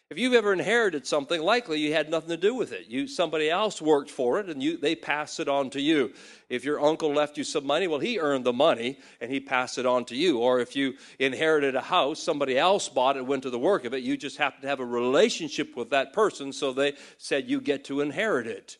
If 0.08 0.18
you've 0.18 0.34
ever 0.34 0.52
inherited 0.52 1.04
something, 1.04 1.42
likely 1.42 1.80
you 1.80 1.92
had 1.92 2.08
nothing 2.08 2.28
to 2.28 2.36
do 2.36 2.54
with 2.54 2.70
it. 2.70 2.86
You 2.86 3.08
somebody 3.08 3.50
else 3.50 3.82
worked 3.82 4.08
for 4.08 4.38
it 4.38 4.48
and 4.48 4.62
you 4.62 4.76
they 4.76 4.94
passed 4.94 5.40
it 5.40 5.48
on 5.48 5.68
to 5.70 5.80
you. 5.80 6.12
If 6.48 6.64
your 6.64 6.80
uncle 6.80 7.12
left 7.12 7.36
you 7.36 7.42
some 7.42 7.66
money, 7.66 7.88
well 7.88 7.98
he 7.98 8.20
earned 8.20 8.44
the 8.44 8.52
money 8.52 9.00
and 9.20 9.32
he 9.32 9.40
passed 9.40 9.78
it 9.78 9.86
on 9.86 10.04
to 10.04 10.14
you. 10.14 10.38
Or 10.38 10.60
if 10.60 10.76
you 10.76 10.94
inherited 11.18 11.74
a 11.74 11.80
house, 11.80 12.22
somebody 12.22 12.56
else 12.56 12.88
bought 12.88 13.16
it, 13.16 13.26
went 13.26 13.42
to 13.42 13.50
the 13.50 13.58
work 13.58 13.84
of 13.84 13.94
it, 13.94 14.04
you 14.04 14.16
just 14.16 14.36
happened 14.36 14.62
to 14.62 14.68
have 14.68 14.78
a 14.78 14.86
relationship 14.86 15.76
with 15.76 15.90
that 15.90 16.12
person, 16.12 16.52
so 16.52 16.72
they 16.72 16.94
said 17.18 17.50
you 17.50 17.60
get 17.60 17.84
to 17.86 18.00
inherit 18.00 18.46
it. 18.46 18.78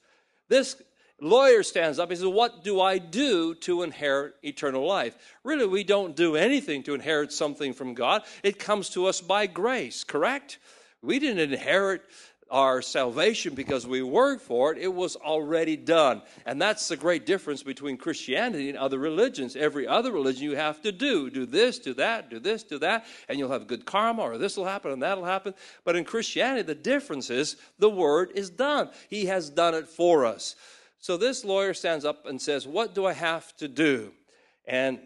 This 0.49 0.81
lawyer 1.21 1.65
stands 1.65 1.99
up. 1.99 2.11
He 2.11 2.15
says, 2.15 2.27
What 2.27 2.63
do 2.63 2.81
I 2.81 2.99
do 2.99 3.57
to 3.57 3.83
inherit 3.83 4.35
eternal 4.45 4.87
life? 4.87 5.17
Really, 5.43 5.67
we 5.67 5.83
don't 5.83 6.15
do 6.15 6.37
anything 6.37 6.85
to 6.85 6.95
inherit 6.95 7.33
something 7.33 7.73
from 7.73 7.95
God. 7.95 8.23
It 8.45 8.61
comes 8.61 8.91
to 8.91 9.07
us 9.07 9.21
by 9.21 9.49
grace, 9.49 10.05
correct? 10.05 10.59
We 11.03 11.19
didn't 11.19 11.53
inherit 11.53 12.03
our 12.51 12.81
salvation 12.81 13.55
because 13.55 13.87
we 13.87 14.03
worked 14.03 14.43
for 14.43 14.73
it. 14.73 14.79
It 14.79 14.93
was 14.93 15.17
already 15.17 15.77
done. 15.77 16.23
And 16.45 16.63
that's 16.63 16.87
the 16.89 16.97
great 16.97 17.27
difference 17.27 17.63
between 17.63 17.97
Christianity 17.97 18.69
and 18.69 18.79
other 18.79 18.99
religions. 18.99 19.57
Every 19.57 19.87
other 19.87 20.13
religion 20.13 20.45
you 20.45 20.57
have 20.57 20.81
to 20.83 20.93
do. 20.93 21.29
Do 21.29 21.45
this, 21.45 21.79
do 21.79 21.95
that, 21.95 22.31
do 22.31 22.39
this, 22.39 22.63
do 22.63 22.79
that, 22.79 23.05
and 23.29 23.39
you'll 23.39 23.51
have 23.51 23.67
good 23.67 23.85
karma, 23.85 24.23
or 24.23 24.39
this 24.39 24.57
will 24.57 24.65
happen 24.65 24.93
and 24.93 25.03
that'll 25.03 25.25
happen. 25.25 25.55
But 25.85 25.97
in 25.97 26.05
Christianity, 26.05 26.63
the 26.63 26.75
difference 26.75 27.31
is 27.31 27.57
the 27.79 27.91
word 27.91 28.31
is 28.35 28.51
done. 28.51 28.91
He 29.09 29.27
has 29.27 29.51
done 29.51 29.75
it 29.75 29.89
for 29.89 30.25
us. 30.25 30.55
So 30.99 31.17
this 31.17 31.45
lawyer 31.45 31.75
stands 31.75 32.05
up 32.05 32.27
and 32.27 32.41
says, 32.41 32.67
What 32.67 32.95
do 32.95 33.07
I 33.07 33.13
have 33.13 33.57
to 33.57 33.69
do? 33.69 34.13
And 34.67 35.01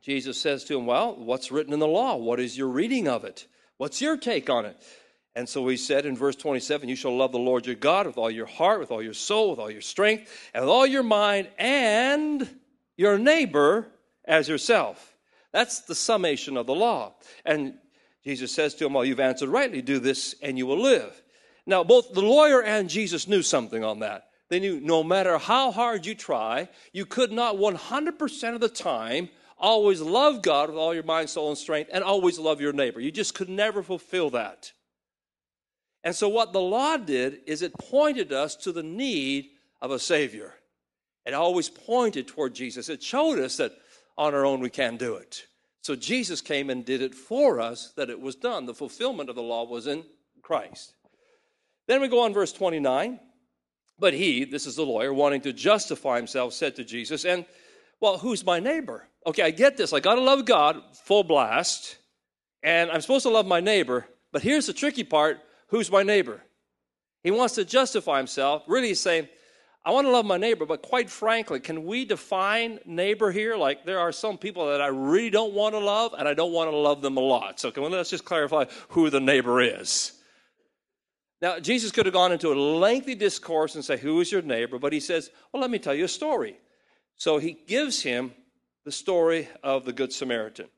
Jesus 0.00 0.40
says 0.40 0.64
to 0.64 0.78
him, 0.78 0.86
Well, 0.86 1.16
what's 1.16 1.52
written 1.52 1.72
in 1.72 1.80
the 1.80 1.86
law? 1.86 2.16
What 2.16 2.40
is 2.40 2.56
your 2.56 2.68
reading 2.68 3.08
of 3.08 3.24
it? 3.24 3.46
What's 3.80 4.02
your 4.02 4.18
take 4.18 4.50
on 4.50 4.66
it? 4.66 4.76
And 5.34 5.48
so 5.48 5.66
he 5.66 5.78
said 5.78 6.04
in 6.04 6.14
verse 6.14 6.36
27 6.36 6.86
You 6.86 6.94
shall 6.94 7.16
love 7.16 7.32
the 7.32 7.38
Lord 7.38 7.64
your 7.64 7.76
God 7.76 8.06
with 8.06 8.18
all 8.18 8.30
your 8.30 8.44
heart, 8.44 8.78
with 8.78 8.90
all 8.90 9.00
your 9.02 9.14
soul, 9.14 9.52
with 9.52 9.58
all 9.58 9.70
your 9.70 9.80
strength, 9.80 10.30
and 10.52 10.62
with 10.62 10.70
all 10.70 10.86
your 10.86 11.02
mind, 11.02 11.48
and 11.56 12.46
your 12.98 13.16
neighbor 13.16 13.86
as 14.26 14.50
yourself. 14.50 15.16
That's 15.50 15.80
the 15.80 15.94
summation 15.94 16.58
of 16.58 16.66
the 16.66 16.74
law. 16.74 17.14
And 17.46 17.72
Jesus 18.22 18.52
says 18.52 18.74
to 18.74 18.84
him, 18.84 18.92
Well, 18.92 19.06
you've 19.06 19.18
answered 19.18 19.48
rightly. 19.48 19.80
Do 19.80 19.98
this, 19.98 20.34
and 20.42 20.58
you 20.58 20.66
will 20.66 20.82
live. 20.82 21.22
Now, 21.64 21.82
both 21.82 22.12
the 22.12 22.20
lawyer 22.20 22.62
and 22.62 22.90
Jesus 22.90 23.26
knew 23.26 23.40
something 23.40 23.82
on 23.82 24.00
that. 24.00 24.28
They 24.50 24.60
knew 24.60 24.78
no 24.78 25.02
matter 25.02 25.38
how 25.38 25.70
hard 25.70 26.04
you 26.04 26.14
try, 26.14 26.68
you 26.92 27.06
could 27.06 27.32
not 27.32 27.56
100% 27.56 28.54
of 28.54 28.60
the 28.60 28.68
time 28.68 29.30
always 29.60 30.00
love 30.00 30.42
God 30.42 30.70
with 30.70 30.78
all 30.78 30.94
your 30.94 31.04
mind, 31.04 31.30
soul, 31.30 31.48
and 31.48 31.58
strength 31.58 31.90
and 31.92 32.02
always 32.02 32.38
love 32.38 32.60
your 32.60 32.72
neighbor. 32.72 33.00
You 33.00 33.12
just 33.12 33.34
could 33.34 33.48
never 33.48 33.82
fulfill 33.82 34.30
that. 34.30 34.72
And 36.02 36.16
so, 36.16 36.28
what 36.28 36.52
the 36.52 36.60
law 36.60 36.96
did 36.96 37.40
is 37.46 37.62
it 37.62 37.74
pointed 37.78 38.32
us 38.32 38.56
to 38.56 38.72
the 38.72 38.82
need 38.82 39.50
of 39.82 39.90
a 39.90 39.98
Savior. 39.98 40.54
It 41.26 41.34
always 41.34 41.68
pointed 41.68 42.26
toward 42.26 42.54
Jesus. 42.54 42.88
It 42.88 43.02
showed 43.02 43.38
us 43.38 43.58
that 43.58 43.72
on 44.16 44.34
our 44.34 44.46
own 44.46 44.60
we 44.60 44.70
can't 44.70 44.98
do 44.98 45.16
it. 45.16 45.44
So, 45.82 45.94
Jesus 45.94 46.40
came 46.40 46.70
and 46.70 46.84
did 46.84 47.02
it 47.02 47.14
for 47.14 47.60
us, 47.60 47.92
that 47.96 48.10
it 48.10 48.20
was 48.20 48.34
done. 48.34 48.64
The 48.64 48.74
fulfillment 48.74 49.28
of 49.28 49.36
the 49.36 49.42
law 49.42 49.64
was 49.64 49.86
in 49.86 50.04
Christ. 50.42 50.94
Then 51.86 52.00
we 52.00 52.08
go 52.08 52.20
on, 52.20 52.32
verse 52.32 52.52
29. 52.52 53.20
But 53.98 54.14
he, 54.14 54.44
this 54.46 54.66
is 54.66 54.76
the 54.76 54.86
lawyer, 54.86 55.12
wanting 55.12 55.42
to 55.42 55.52
justify 55.52 56.16
himself, 56.16 56.54
said 56.54 56.76
to 56.76 56.84
Jesus, 56.84 57.26
And, 57.26 57.44
well, 58.00 58.16
who's 58.16 58.44
my 58.46 58.58
neighbor? 58.58 59.09
Okay, 59.26 59.42
I 59.42 59.50
get 59.50 59.76
this. 59.76 59.92
I 59.92 60.00
got 60.00 60.14
to 60.14 60.20
love 60.20 60.44
God 60.46 60.82
full 61.04 61.24
blast, 61.24 61.98
and 62.62 62.90
I'm 62.90 63.00
supposed 63.00 63.24
to 63.24 63.30
love 63.30 63.46
my 63.46 63.60
neighbor. 63.60 64.06
But 64.32 64.42
here's 64.42 64.66
the 64.66 64.72
tricky 64.72 65.04
part 65.04 65.38
who's 65.68 65.90
my 65.90 66.02
neighbor? 66.02 66.42
He 67.22 67.30
wants 67.30 67.54
to 67.56 67.64
justify 67.64 68.16
himself. 68.16 68.64
Really, 68.66 68.88
he's 68.88 69.00
saying, 69.00 69.28
I 69.84 69.92
want 69.92 70.06
to 70.06 70.10
love 70.10 70.26
my 70.26 70.36
neighbor, 70.36 70.66
but 70.66 70.82
quite 70.82 71.08
frankly, 71.08 71.60
can 71.60 71.84
we 71.84 72.04
define 72.04 72.80
neighbor 72.84 73.30
here? 73.30 73.56
Like, 73.56 73.84
there 73.86 73.98
are 73.98 74.12
some 74.12 74.36
people 74.36 74.68
that 74.70 74.80
I 74.80 74.88
really 74.88 75.30
don't 75.30 75.54
want 75.54 75.74
to 75.74 75.78
love, 75.78 76.14
and 76.18 76.28
I 76.28 76.34
don't 76.34 76.52
want 76.52 76.70
to 76.70 76.76
love 76.76 77.00
them 77.02 77.16
a 77.16 77.20
lot. 77.20 77.60
So, 77.60 77.70
can 77.70 77.82
we, 77.82 77.88
let's 77.90 78.10
just 78.10 78.24
clarify 78.24 78.66
who 78.88 79.10
the 79.10 79.20
neighbor 79.20 79.60
is. 79.60 80.12
Now, 81.42 81.58
Jesus 81.58 81.92
could 81.92 82.04
have 82.04 82.12
gone 82.12 82.32
into 82.32 82.52
a 82.52 82.54
lengthy 82.54 83.14
discourse 83.14 83.74
and 83.74 83.84
say, 83.84 83.96
Who 83.96 84.20
is 84.20 84.30
your 84.30 84.42
neighbor? 84.42 84.78
But 84.78 84.92
he 84.92 85.00
says, 85.00 85.30
Well, 85.52 85.62
let 85.62 85.70
me 85.70 85.78
tell 85.78 85.94
you 85.94 86.04
a 86.04 86.08
story. 86.08 86.58
So 87.16 87.38
he 87.38 87.52
gives 87.66 88.02
him 88.02 88.32
the 88.84 88.92
story 88.92 89.48
of 89.62 89.84
the 89.84 89.92
Good 89.92 90.12
Samaritan. 90.12 90.68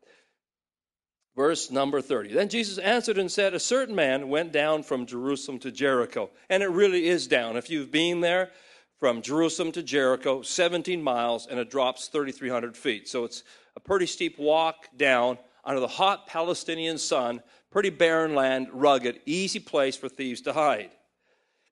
Verse 1.34 1.70
number 1.70 2.02
30. 2.02 2.34
Then 2.34 2.48
Jesus 2.48 2.78
answered 2.78 3.16
and 3.16 3.30
said, 3.30 3.54
A 3.54 3.60
certain 3.60 3.94
man 3.94 4.28
went 4.28 4.52
down 4.52 4.82
from 4.82 5.06
Jerusalem 5.06 5.58
to 5.60 5.72
Jericho. 5.72 6.30
And 6.50 6.62
it 6.62 6.68
really 6.68 7.06
is 7.06 7.26
down. 7.26 7.56
If 7.56 7.70
you've 7.70 7.90
been 7.90 8.20
there 8.20 8.50
from 8.98 9.22
Jerusalem 9.22 9.72
to 9.72 9.82
Jericho, 9.82 10.42
17 10.42 11.02
miles, 11.02 11.46
and 11.46 11.58
it 11.58 11.70
drops 11.70 12.08
3,300 12.08 12.76
feet. 12.76 13.08
So 13.08 13.24
it's 13.24 13.44
a 13.76 13.80
pretty 13.80 14.06
steep 14.06 14.38
walk 14.38 14.88
down 14.96 15.38
under 15.64 15.80
the 15.80 15.88
hot 15.88 16.26
Palestinian 16.26 16.98
sun 16.98 17.42
pretty 17.72 17.90
barren 17.90 18.34
land, 18.34 18.68
rugged, 18.72 19.20
easy 19.26 19.58
place 19.58 19.96
for 19.96 20.08
thieves 20.08 20.42
to 20.42 20.52
hide. 20.52 20.90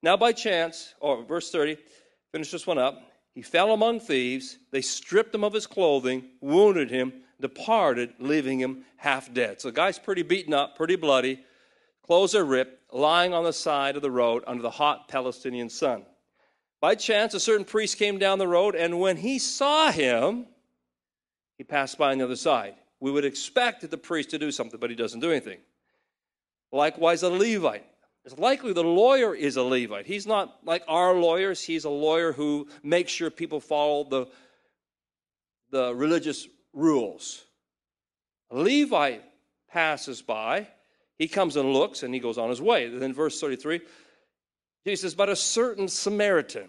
Now, 0.03 0.17
by 0.17 0.33
chance, 0.33 0.95
or 0.99 1.23
verse 1.23 1.51
30, 1.51 1.77
finish 2.33 2.51
this 2.51 2.67
one 2.67 2.79
up. 2.79 3.03
He 3.35 3.43
fell 3.43 3.73
among 3.73 4.01
thieves. 4.01 4.59
They 4.71 4.83
stripped 4.83 5.35
him 5.35 5.45
of 5.45 5.53
his 5.53 5.67
clothing, 5.67 6.25
wounded 6.41 6.91
him, 6.91 7.13
departed, 7.41 8.15
leaving 8.19 8.61
him 8.61 8.85
half 8.97 9.33
dead. 9.33 9.61
So 9.61 9.69
the 9.69 9.77
guy's 9.77 9.99
pretty 9.99 10.23
beaten 10.23 10.53
up, 10.53 10.77
pretty 10.77 10.97
bloody. 10.97 11.41
Clothes 12.03 12.35
are 12.35 12.45
ripped, 12.45 12.93
lying 12.93 13.33
on 13.33 13.45
the 13.45 13.53
side 13.53 13.97
of 13.97 14.03
the 14.03 14.11
road 14.11 14.43
under 14.47 14.63
the 14.63 14.71
hot 14.71 15.09
Palestinian 15.09 15.69
sun. 15.69 16.05
By 16.81 16.95
chance, 16.95 17.35
a 17.35 17.41
certain 17.41 17.65
priest 17.65 17.99
came 17.99 18.19
down 18.19 18.39
the 18.39 18.49
road, 18.49 18.75
and 18.75 18.99
when 18.99 19.17
he 19.17 19.39
saw 19.39 19.93
him, 19.93 20.47
he 21.59 21.65
passed 21.65 21.99
by 21.99 22.13
on 22.13 22.19
the 22.19 22.25
other 22.25 22.37
side. 22.37 22.75
We 23.01 23.11
would 23.11 23.25
expect 23.25 23.89
the 23.89 23.99
priest 23.99 24.31
to 24.31 24.39
do 24.39 24.51
something, 24.51 24.81
but 24.81 24.91
he 24.91 24.97
doesn't 24.97 25.21
do 25.21 25.31
anything. 25.31 25.59
Likewise, 26.73 27.23
a 27.23 27.29
Levite. 27.29 27.87
It's 28.25 28.39
likely 28.39 28.73
the 28.73 28.85
lawyer 28.85 29.35
is 29.35 29.57
a 29.57 29.63
Levite. 29.63 30.07
He's 30.07 30.27
not 30.27 30.59
like 30.65 30.83
our 30.87 31.15
lawyers, 31.15 31.63
he's 31.63 31.85
a 31.85 31.91
lawyer 31.91 32.33
who 32.33 32.69
makes 32.83 33.11
sure 33.11 33.31
people 33.31 33.61
follow 33.61 34.05
the, 34.05 34.27
the 35.71 35.95
religious 35.95 36.47
rules. 36.73 37.45
A 38.51 38.57
Levite 38.57 39.25
passes 39.71 40.21
by, 40.23 40.69
he 41.19 41.29
comes 41.29 41.57
and 41.57 41.73
looks, 41.73 42.03
and 42.03 42.13
he 42.13 42.21
goes 42.21 42.39
on 42.39 42.51
his 42.51 42.61
way. 42.61 42.89
Then, 42.89 43.13
verse 43.13 43.41
33, 43.41 43.81
Jesus 44.87 45.03
says, 45.03 45.15
But 45.15 45.29
a 45.29 45.37
certain 45.37 45.89
Samaritan. 45.89 46.69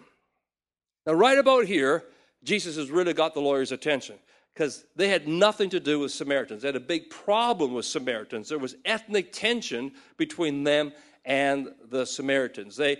Now, 1.06 1.14
right 1.14 1.38
about 1.38 1.66
here, 1.66 2.04
Jesus 2.44 2.76
has 2.76 2.90
really 2.90 3.14
got 3.14 3.34
the 3.34 3.40
lawyer's 3.40 3.72
attention 3.72 4.16
because 4.54 4.84
they 4.96 5.08
had 5.08 5.26
nothing 5.26 5.70
to 5.70 5.80
do 5.80 6.00
with 6.00 6.12
Samaritans. 6.12 6.62
They 6.62 6.68
had 6.68 6.76
a 6.76 6.80
big 6.80 7.10
problem 7.10 7.72
with 7.72 7.86
Samaritans. 7.86 8.48
There 8.48 8.58
was 8.58 8.76
ethnic 8.84 9.32
tension 9.32 9.92
between 10.16 10.64
them 10.64 10.92
and 11.24 11.68
the 11.88 12.04
Samaritans. 12.04 12.76
They, 12.76 12.98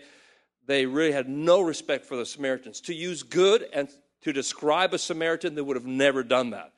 they 0.67 0.87
really 0.87 1.12
had 1.12 1.29
no 1.29 1.61
respect 1.61 2.07
for 2.07 2.17
the 2.17 2.26
Samaritans. 2.26 2.81
To 2.83 2.95
use 2.95 3.23
good 3.23 3.67
and 3.73 3.88
to 4.23 4.33
describe 4.33 4.95
a 4.95 4.99
Samaritan, 4.99 5.55
they 5.55 5.62
would 5.62 5.76
have 5.76 5.87
never 5.87 6.23
done 6.23 6.50
that. 6.50 6.73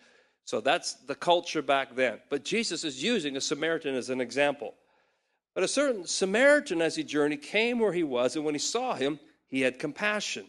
So 0.45 0.61
that's 0.61 0.95
the 0.95 1.15
culture 1.15 1.63
back 1.63 1.95
then. 1.95 2.21
But 2.31 2.45
Jesus 2.45 2.85
is 2.85 3.03
using 3.03 3.37
a 3.37 3.41
Samaritan 3.41 3.95
as 3.95 4.11
an 4.11 4.21
example. 4.21 4.75
But 5.55 5.65
a 5.65 5.69
certain 5.69 6.07
Samaritan, 6.07 6.83
as 6.83 6.97
he 6.97 7.05
journeyed, 7.05 7.43
came 7.43 7.79
where 7.79 7.93
he 7.93 8.03
was, 8.03 8.37
and 8.37 8.45
when 8.45 8.55
he 8.55 8.59
saw 8.59 8.95
him, 8.95 9.21
he 9.47 9.61
had 9.61 9.79
compassion. 9.79 10.47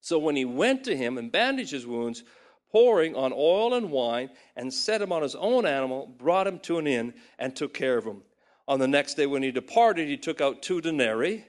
So 0.00 0.18
when 0.18 0.36
he 0.36 0.44
went 0.44 0.84
to 0.84 0.96
him 0.96 1.18
and 1.18 1.32
bandaged 1.32 1.72
his 1.72 1.86
wounds, 1.86 2.22
pouring 2.70 3.14
on 3.14 3.32
oil 3.32 3.74
and 3.74 3.90
wine, 3.90 4.30
and 4.56 4.72
set 4.72 5.02
him 5.02 5.12
on 5.12 5.22
his 5.22 5.34
own 5.34 5.66
animal, 5.66 6.06
brought 6.06 6.46
him 6.46 6.58
to 6.60 6.78
an 6.78 6.86
inn, 6.86 7.14
and 7.38 7.54
took 7.54 7.74
care 7.74 7.98
of 7.98 8.04
him. 8.04 8.22
On 8.68 8.78
the 8.78 8.88
next 8.88 9.14
day, 9.14 9.26
when 9.26 9.42
he 9.42 9.50
departed, 9.50 10.08
he 10.08 10.16
took 10.16 10.40
out 10.40 10.62
two 10.62 10.80
denarii. 10.80 11.44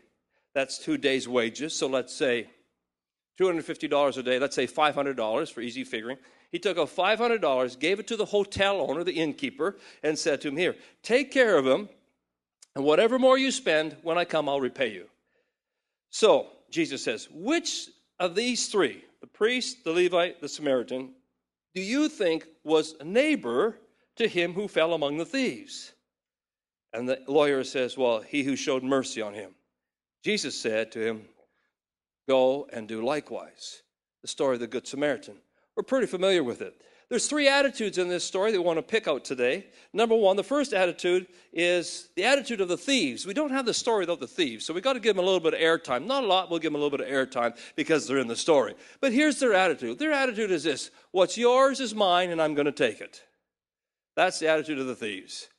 That's 0.53 0.77
two 0.77 0.98
days' 0.98 1.27
wages. 1.27 1.75
So 1.75 1.88
let's 1.88 2.13
say 2.13 2.48
$250 3.39 4.17
a 4.17 4.24
day, 4.24 4.39
let's 4.39 4.55
say 4.55 4.67
$500 4.67 5.51
for 5.51 5.62
easy 5.62 5.84
figuring. 5.84 6.17
He 6.51 6.60
took 6.60 6.77
out 6.77 6.89
$500, 6.89 7.79
gave 7.79 8.00
it 8.00 8.08
to 8.08 8.15
the 8.15 8.25
hotel 8.25 8.79
owner, 8.82 9.03
the 9.03 9.13
innkeeper, 9.13 9.77
and 10.03 10.17
said 10.17 10.41
to 10.41 10.50
him, 10.50 10.58
Here, 10.58 10.75
take 11.01 11.32
care 11.32 11.58
of 11.58 11.65
him, 11.65 11.89
and 12.75 12.86
whatever 12.86 13.17
more 13.17 13.38
you 13.38 13.51
spend, 13.51 13.98
when 14.03 14.17
I 14.17 14.25
come, 14.25 14.48
I'll 14.48 14.62
repay 14.62 14.93
you. 14.93 15.08
So, 16.12 16.48
Jesus 16.70 17.03
says, 17.03 17.27
Which 17.32 17.89
of 18.20 18.36
these 18.36 18.67
three, 18.67 19.03
the 19.22 19.27
priest, 19.27 19.84
the 19.84 19.91
Levite, 19.91 20.41
the 20.41 20.50
Samaritan, 20.50 21.13
do 21.74 21.82
you 21.82 22.08
think 22.08 22.46
was 22.63 22.96
a 23.00 23.03
neighbor 23.03 23.79
to 24.17 24.27
him 24.27 24.53
who 24.53 24.67
fell 24.67 24.93
among 24.93 25.17
the 25.17 25.25
thieves? 25.25 25.92
And 26.93 27.09
the 27.09 27.19
lawyer 27.27 27.63
says, 27.63 27.97
Well, 27.97 28.21
he 28.21 28.43
who 28.43 28.55
showed 28.55 28.83
mercy 28.83 29.21
on 29.21 29.33
him. 29.33 29.55
Jesus 30.23 30.59
said 30.59 30.91
to 30.91 31.05
him, 31.05 31.25
Go 32.27 32.67
and 32.71 32.88
do 32.88 33.03
likewise. 33.03 33.81
The 34.21 34.27
story 34.27 34.55
of 34.55 34.62
the 34.62 34.67
Good 34.67 34.88
Samaritan. 34.88 35.35
We're 35.75 35.83
pretty 35.83 36.07
familiar 36.07 36.43
with 36.43 36.62
it. 36.62 36.81
There's 37.09 37.27
three 37.27 37.47
attitudes 37.47 37.97
in 37.97 38.07
this 38.07 38.23
story 38.23 38.51
that 38.51 38.59
we 38.59 38.65
want 38.65 38.79
to 38.79 38.83
pick 38.83 39.07
out 39.07 39.25
today. 39.25 39.67
Number 39.91 40.15
one, 40.15 40.35
the 40.35 40.43
first 40.43 40.73
attitude 40.73 41.27
is 41.51 42.09
the 42.15 42.23
attitude 42.23 42.62
of 42.62 42.69
the 42.69 42.77
thieves. 42.77 43.25
We 43.25 43.33
don't 43.33 43.51
have 43.51 43.65
the 43.65 43.73
story 43.73 44.00
without 44.00 44.19
the 44.19 44.27
thieves, 44.27 44.65
so 44.65 44.73
we've 44.73 44.83
got 44.83 44.93
to 44.93 45.00
give 45.00 45.15
them 45.15 45.23
a 45.23 45.27
little 45.27 45.39
bit 45.39 45.53
of 45.53 45.59
airtime. 45.59 46.05
Not 46.05 46.23
a 46.23 46.27
lot, 46.27 46.50
we'll 46.50 46.59
give 46.59 46.71
them 46.71 46.81
a 46.81 46.83
little 46.83 46.97
bit 46.97 47.05
of 47.05 47.13
airtime 47.13 47.55
because 47.75 48.07
they're 48.07 48.17
in 48.17 48.27
the 48.27 48.35
story. 48.35 48.73
But 49.01 49.12
here's 49.13 49.39
their 49.39 49.53
attitude 49.53 50.00
their 50.00 50.13
attitude 50.13 50.50
is 50.50 50.63
this 50.63 50.89
what's 51.12 51.38
yours 51.38 51.79
is 51.81 51.93
mine, 51.93 52.31
and 52.31 52.41
I'm 52.41 52.55
going 52.55 52.65
to 52.65 52.71
take 52.71 53.01
it. 53.01 53.21
That's 54.15 54.39
the 54.39 54.47
attitude 54.47 54.79
of 54.79 54.88
the 54.88 54.95
thieves. 54.95 55.50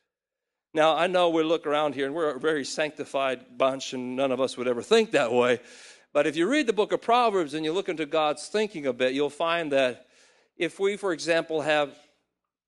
Now, 0.74 0.96
I 0.96 1.06
know 1.06 1.28
we 1.28 1.44
look 1.44 1.68
around 1.68 1.94
here 1.94 2.06
and 2.06 2.14
we're 2.16 2.30
a 2.30 2.40
very 2.40 2.64
sanctified 2.64 3.56
bunch, 3.56 3.92
and 3.92 4.16
none 4.16 4.32
of 4.32 4.40
us 4.40 4.56
would 4.56 4.66
ever 4.66 4.82
think 4.82 5.12
that 5.12 5.32
way. 5.32 5.60
But 6.12 6.26
if 6.26 6.34
you 6.34 6.48
read 6.48 6.66
the 6.66 6.72
book 6.72 6.90
of 6.90 7.00
Proverbs 7.00 7.54
and 7.54 7.64
you 7.64 7.72
look 7.72 7.88
into 7.88 8.06
God's 8.06 8.48
thinking 8.48 8.86
a 8.86 8.92
bit, 8.92 9.14
you'll 9.14 9.30
find 9.30 9.70
that 9.70 10.06
if 10.56 10.80
we, 10.80 10.96
for 10.96 11.12
example, 11.12 11.60
have 11.60 11.96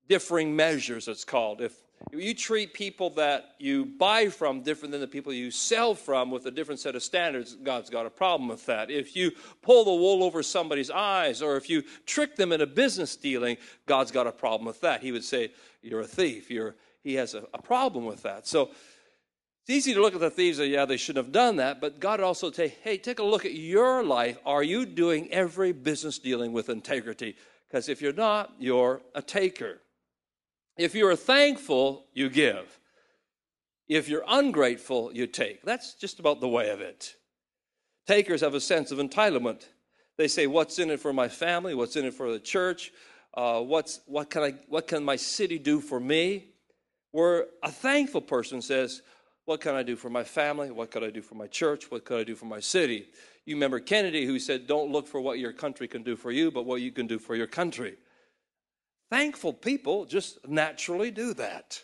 differing 0.09 0.55
measures, 0.55 1.09
it's 1.09 1.25
called, 1.25 1.61
if 1.61 1.75
you 2.13 2.33
treat 2.33 2.75
people 2.75 3.11
that 3.11 3.57
you 3.59 3.85
buy 3.85 4.29
from 4.29 4.63
different 4.63 4.93
than 4.93 5.01
the 5.01 5.09
people 5.09 5.33
you 5.33 5.51
sell 5.51 5.93
from 5.93 6.31
with 6.31 6.47
a 6.47 6.51
different 6.53 6.79
set 6.79 6.95
of 6.95 7.03
standards, 7.03 7.57
God's 7.57 7.91
got 7.91 8.07
a 8.07 8.11
problem 8.11 8.49
with 8.49 8.67
that. 8.67 8.89
If 8.89 9.17
you 9.17 9.33
pull 9.63 9.85
the 9.85 9.91
wool 9.91 10.23
over 10.23 10.45
somebody's 10.45 10.91
eyes 10.93 11.43
or 11.43 11.57
if 11.57 11.69
you 11.69 11.83
trick 12.05 12.37
them 12.37 12.53
in 12.53 12.61
a 12.61 12.67
business 12.67 13.17
dealing, 13.17 13.57
God's 13.87 14.13
got 14.13 14.29
a 14.29 14.33
problem 14.33 14.67
with 14.67 14.81
that. 14.83 15.03
He 15.03 15.11
would 15.11 15.25
say, 15.25 15.51
You're 15.83 16.03
a 16.03 16.07
thief. 16.07 16.51
You're, 16.51 16.77
he 17.07 17.15
has 17.15 17.35
a, 17.35 17.45
a 17.55 17.63
problem 17.63 18.05
with 18.05 18.25
that. 18.25 18.49
So 18.49 18.71
it's 19.63 19.71
easy 19.71 19.95
to 19.95 20.01
look 20.01 20.15
at 20.15 20.21
the 20.21 20.29
thieves 20.29 20.59
and, 20.59 20.69
yeah, 20.69 20.87
they 20.87 20.97
shouldn't 20.97 21.25
have 21.25 21.33
done 21.33 21.57
that, 21.57 21.81
but 21.81 22.01
God 22.01 22.21
also 22.21 22.51
say, 22.51 22.75
hey, 22.83 22.99
take 22.99 23.21
a 23.21 23.25
look 23.25 23.45
at 23.45 23.55
your 23.55 24.03
life. 24.03 24.39
Are 24.45 24.65
you 24.65 24.85
doing 24.85 25.33
every 25.33 25.71
business 25.71 26.19
dealing 26.19 26.53
with 26.53 26.69
integrity? 26.69 27.37
Because 27.69 27.89
if 27.89 28.03
you're 28.03 28.13
not, 28.13 28.55
you're 28.59 29.03
a 29.15 29.23
taker. 29.23 29.79
If 30.77 30.97
you're 30.97 31.15
thankful, 31.15 32.07
you 32.13 32.29
give. 32.29 32.81
If 33.89 34.09
you're 34.09 34.25
ungrateful, 34.27 35.13
you 35.13 35.29
take. 35.29 35.63
That's 35.63 35.95
just 35.95 36.19
about 36.19 36.41
the 36.41 36.49
way 36.49 36.71
of 36.71 36.81
it. 36.81 37.15
Takers 38.09 38.41
have 38.41 38.55
a 38.55 38.61
sense 38.61 38.91
of 38.91 38.99
entitlement. 38.99 39.65
They 40.19 40.27
say, 40.27 40.49
What's 40.49 40.81
in 40.81 40.91
it 40.91 40.99
for 40.99 41.13
my 41.13 41.29
family? 41.29 41.75
What's 41.75 41.95
in 41.95 42.05
it 42.05 42.15
for 42.15 42.33
the 42.33 42.41
church? 42.41 42.93
Uh, 43.33 43.61
what's, 43.61 44.01
what, 44.07 44.29
can 44.29 44.43
I, 44.43 44.55
what 44.69 44.89
can 44.89 45.05
my 45.05 45.17
city 45.17 45.59
do 45.59 45.81
for 45.81 46.01
me? 46.01 46.56
Where 47.17 47.47
a 47.63 47.73
thankful 47.73 48.21
person 48.21 48.61
says, 48.61 49.01
what 49.47 49.63
can 49.63 49.75
I 49.75 49.83
do 49.83 49.97
for 49.97 50.11
my 50.11 50.23
family? 50.23 50.71
What 50.71 50.91
could 50.91 51.03
I 51.03 51.09
do 51.09 51.23
for 51.23 51.35
my 51.35 51.47
church? 51.47 51.91
What 51.91 52.05
could 52.05 52.21
I 52.21 52.25
do 52.25 52.35
for 52.35 52.45
my 52.45 52.61
city? 52.61 53.07
You 53.47 53.55
remember 53.55 53.81
Kennedy 53.81 54.27
who 54.27 54.39
said, 54.39 54.67
Don't 54.67 54.93
look 54.93 55.09
for 55.09 55.19
what 55.19 55.39
your 55.39 55.55
country 55.55 55.89
can 55.89 56.03
do 56.03 56.15
for 56.15 56.31
you, 56.31 56.51
but 56.51 56.67
what 56.67 56.83
you 56.83 56.93
can 56.93 57.07
do 57.07 57.19
for 57.19 57.35
your 57.35 57.47
country. 57.47 57.95
Thankful 59.09 59.55
people 59.55 60.05
just 60.05 60.47
naturally 60.47 61.11
do 61.11 61.33
that. 61.33 61.81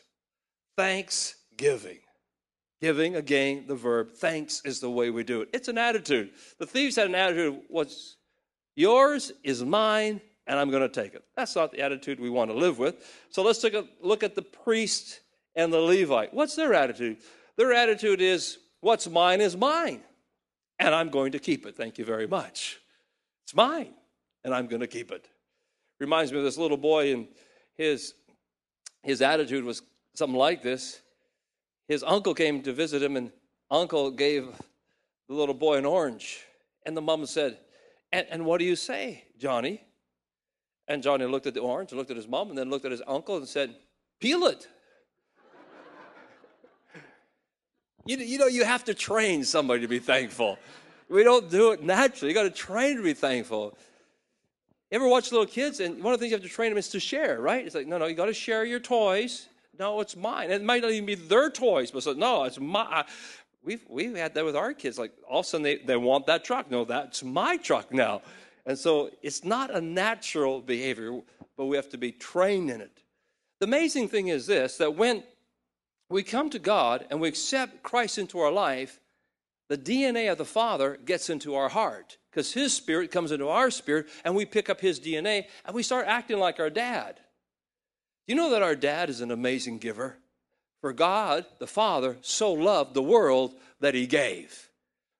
Thanksgiving. 0.77 2.01
Giving, 2.83 3.13
Giving 3.13 3.17
again, 3.17 3.65
the 3.67 3.75
verb, 3.75 4.11
thanks 4.13 4.61
is 4.67 4.81
the 4.81 4.91
way 4.91 5.09
we 5.09 5.25
do 5.25 5.41
it. 5.41 5.49
It's 5.55 5.69
an 5.69 5.79
attitude. 5.79 6.33
The 6.59 6.67
thieves 6.67 6.97
had 6.97 7.07
an 7.07 7.15
attitude 7.15 7.59
what's 7.69 8.17
yours 8.77 9.33
is 9.43 9.65
mine, 9.65 10.21
and 10.47 10.59
I'm 10.59 10.71
going 10.71 10.83
to 10.83 10.89
take 10.91 11.15
it. 11.15 11.25
That's 11.37 11.57
not 11.57 11.73
the 11.73 11.81
attitude 11.81 12.21
we 12.21 12.29
want 12.29 12.51
to 12.51 12.57
live 12.57 12.79
with. 12.79 12.97
So 13.31 13.43
let's 13.43 13.61
take 13.61 13.73
a 13.73 13.87
look 14.03 14.23
at 14.23 14.35
the 14.35 14.43
priest 14.43 15.21
and 15.55 15.73
the 15.73 15.81
Levite. 15.81 16.33
What's 16.33 16.57
their 16.57 16.75
attitude? 16.75 17.19
Their 17.57 17.73
attitude 17.73 18.21
is, 18.21 18.59
what's 18.81 19.09
mine 19.09 19.41
is 19.41 19.57
mine, 19.57 20.03
and 20.79 20.95
I'm 20.95 21.11
going 21.11 21.33
to 21.33 21.39
keep 21.39 21.67
it. 21.67 21.77
Thank 21.77 21.99
you 21.99 22.05
very 22.05 22.27
much. 22.27 22.81
It's 23.45 23.55
mine, 23.55 23.95
and 24.45 24.55
I'm 24.55 24.67
going 24.67 24.81
to 24.81 24.87
keep 24.87 25.11
it. 25.11 25.29
Reminds 26.01 26.33
me 26.33 26.39
of 26.39 26.45
this 26.45 26.59
little 26.59 26.77
boy, 26.77 27.13
and 27.13 27.29
his, 27.75 28.15
his 29.03 29.23
attitude 29.23 29.65
was 29.65 29.83
something 30.15 30.39
like 30.39 30.63
this. 30.63 31.01
His 31.89 32.03
uncle 32.03 32.35
came 32.35 32.63
to 32.63 32.73
visit 32.73 33.03
him, 33.03 33.17
and 33.17 33.31
uncle 33.71 34.11
gave 34.11 34.49
the 35.29 35.35
little 35.35 35.55
boy 35.55 35.77
an 35.77 35.85
orange. 35.85 36.41
And 36.85 36.97
the 36.97 37.03
mom 37.03 37.25
said, 37.27 37.59
and, 38.13 38.27
and 38.31 38.45
what 38.45 38.59
do 38.59 38.65
you 38.65 38.77
say, 38.77 39.25
Johnny? 39.39 39.83
And 40.89 41.03
Johnny 41.03 41.25
looked 41.25 41.47
at 41.47 41.55
the 41.55 41.61
orange, 41.61 41.93
looked 41.93 42.11
at 42.11 42.17
his 42.17 42.29
mom, 42.29 42.51
and 42.51 42.59
then 42.59 42.71
looked 42.71 42.85
at 42.85 42.91
his 42.91 43.03
uncle 43.07 43.37
and 43.37 43.49
said, 43.49 43.75
Peel 44.21 44.45
it. 44.45 44.69
You, 48.05 48.17
you 48.17 48.39
know, 48.39 48.47
you 48.47 48.65
have 48.65 48.85
to 48.85 48.95
train 48.95 49.45
somebody 49.45 49.81
to 49.83 49.89
be 49.89 49.99
thankful. 49.99 50.59
We 51.09 51.25
don't 51.25 51.51
do 51.51 51.73
it 51.73 51.83
naturally. 51.83 52.31
You 52.31 52.35
got 52.35 52.45
to 52.45 52.51
train 52.51 52.97
to 52.97 53.03
be 53.03 53.15
thankful. 53.15 53.77
You 54.91 54.97
ever 54.97 55.09
watch 55.09 55.31
little 55.31 55.47
kids? 55.47 55.81
And 55.81 56.03
one 56.03 56.13
of 56.13 56.19
the 56.19 56.25
things 56.25 56.33
you 56.33 56.37
have 56.37 56.43
to 56.43 56.55
train 56.55 56.71
them 56.71 56.79
is 56.79 56.89
to 56.91 57.01
share, 57.01 57.41
right? 57.41 57.65
It's 57.65 57.75
like, 57.75 57.87
no, 57.87 57.99
no, 57.99 58.07
you 58.07 58.15
got 58.15 58.27
to 58.27 58.35
share 58.35 58.65
your 58.65 58.81
toys. 58.81 59.47
No, 59.79 60.01
it's 60.01 60.17
mine. 60.17 60.51
It 60.51 60.63
might 60.63 60.83
not 60.83 60.91
even 60.91 61.07
be 61.07 61.15
their 61.15 61.49
toys, 61.49 61.91
but 61.91 62.03
so, 62.03 62.13
no, 62.13 62.45
it's 62.45 62.61
my. 62.61 63.05
We've 63.65 63.85
we've 63.89 64.17
had 64.17 64.35
that 64.35 64.45
with 64.45 64.57
our 64.57 64.75
kids. 64.75 64.99
Like 64.99 65.13
all 65.29 65.41
of 65.41 65.47
a 65.47 65.49
sudden 65.49 65.63
they, 65.63 65.77
they 65.79 65.97
want 65.97 66.27
that 66.27 66.45
truck. 66.45 66.71
No, 66.71 66.85
that's 66.85 67.23
my 67.23 67.57
truck 67.57 67.93
now. 67.93 68.23
And 68.67 68.79
so 68.79 69.11
it's 69.23 69.45
not 69.45 69.75
a 69.75 69.81
natural 69.81 70.61
behavior, 70.61 71.21
but 71.57 71.67
we 71.67 71.77
have 71.77 71.89
to 71.91 71.99
be 71.99 72.13
trained 72.13 72.71
in 72.71 72.81
it. 72.81 73.03
The 73.61 73.67
amazing 73.67 74.09
thing 74.09 74.29
is 74.29 74.47
this 74.47 74.77
that 74.79 74.97
when 74.97 75.23
we 76.13 76.23
come 76.23 76.51
to 76.51 76.59
God 76.59 77.07
and 77.11 77.21
we 77.21 77.29
accept 77.29 77.83
Christ 77.83 78.19
into 78.19 78.39
our 78.39 78.53
life, 78.53 79.01
the 79.69 79.79
DNA 79.79 80.31
of 80.31 80.39
the 80.39 80.45
Father 80.45 80.99
gets 81.05 81.31
into 81.31 81.55
our 81.55 81.69
heart 81.69 82.19
because 82.31 82.53
His 82.53 82.73
Spirit 82.73 83.11
comes 83.11 83.33
into 83.33 83.49
our 83.49 83.71
spirit 83.71 84.07
and 84.25 84.35
we 84.35 84.45
pick 84.45 84.69
up 84.69 84.81
His 84.81 85.01
DNA 85.01 85.47
and 85.65 85.75
we 85.75 85.83
start 85.83 86.07
acting 86.07 86.39
like 86.39 86.61
our 86.61 86.71
dad. 86.71 87.21
You 88.27 88.35
know 88.35 88.51
that 88.51 88.63
our 88.63 88.77
dad 88.77 89.11
is 89.11 89.21
an 89.21 89.31
amazing 89.31 89.79
giver? 89.79 90.19
For 90.81 90.93
God, 90.93 91.47
the 91.59 91.67
Father, 91.67 92.19
so 92.23 92.53
loved 92.53 92.95
the 92.95 93.03
world 93.03 93.55
that 93.81 93.95
he 93.95 94.07
gave. 94.07 94.69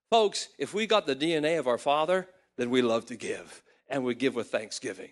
Folks, 0.09 0.49
if 0.57 0.73
we 0.73 0.85
got 0.85 1.05
the 1.05 1.15
DNA 1.15 1.57
of 1.57 1.67
our 1.67 1.77
Father, 1.77 2.27
then 2.57 2.69
we 2.69 2.81
love 2.81 3.05
to 3.07 3.15
give, 3.15 3.63
and 3.89 4.03
we 4.03 4.13
give 4.13 4.35
with 4.35 4.51
thanksgiving. 4.51 5.11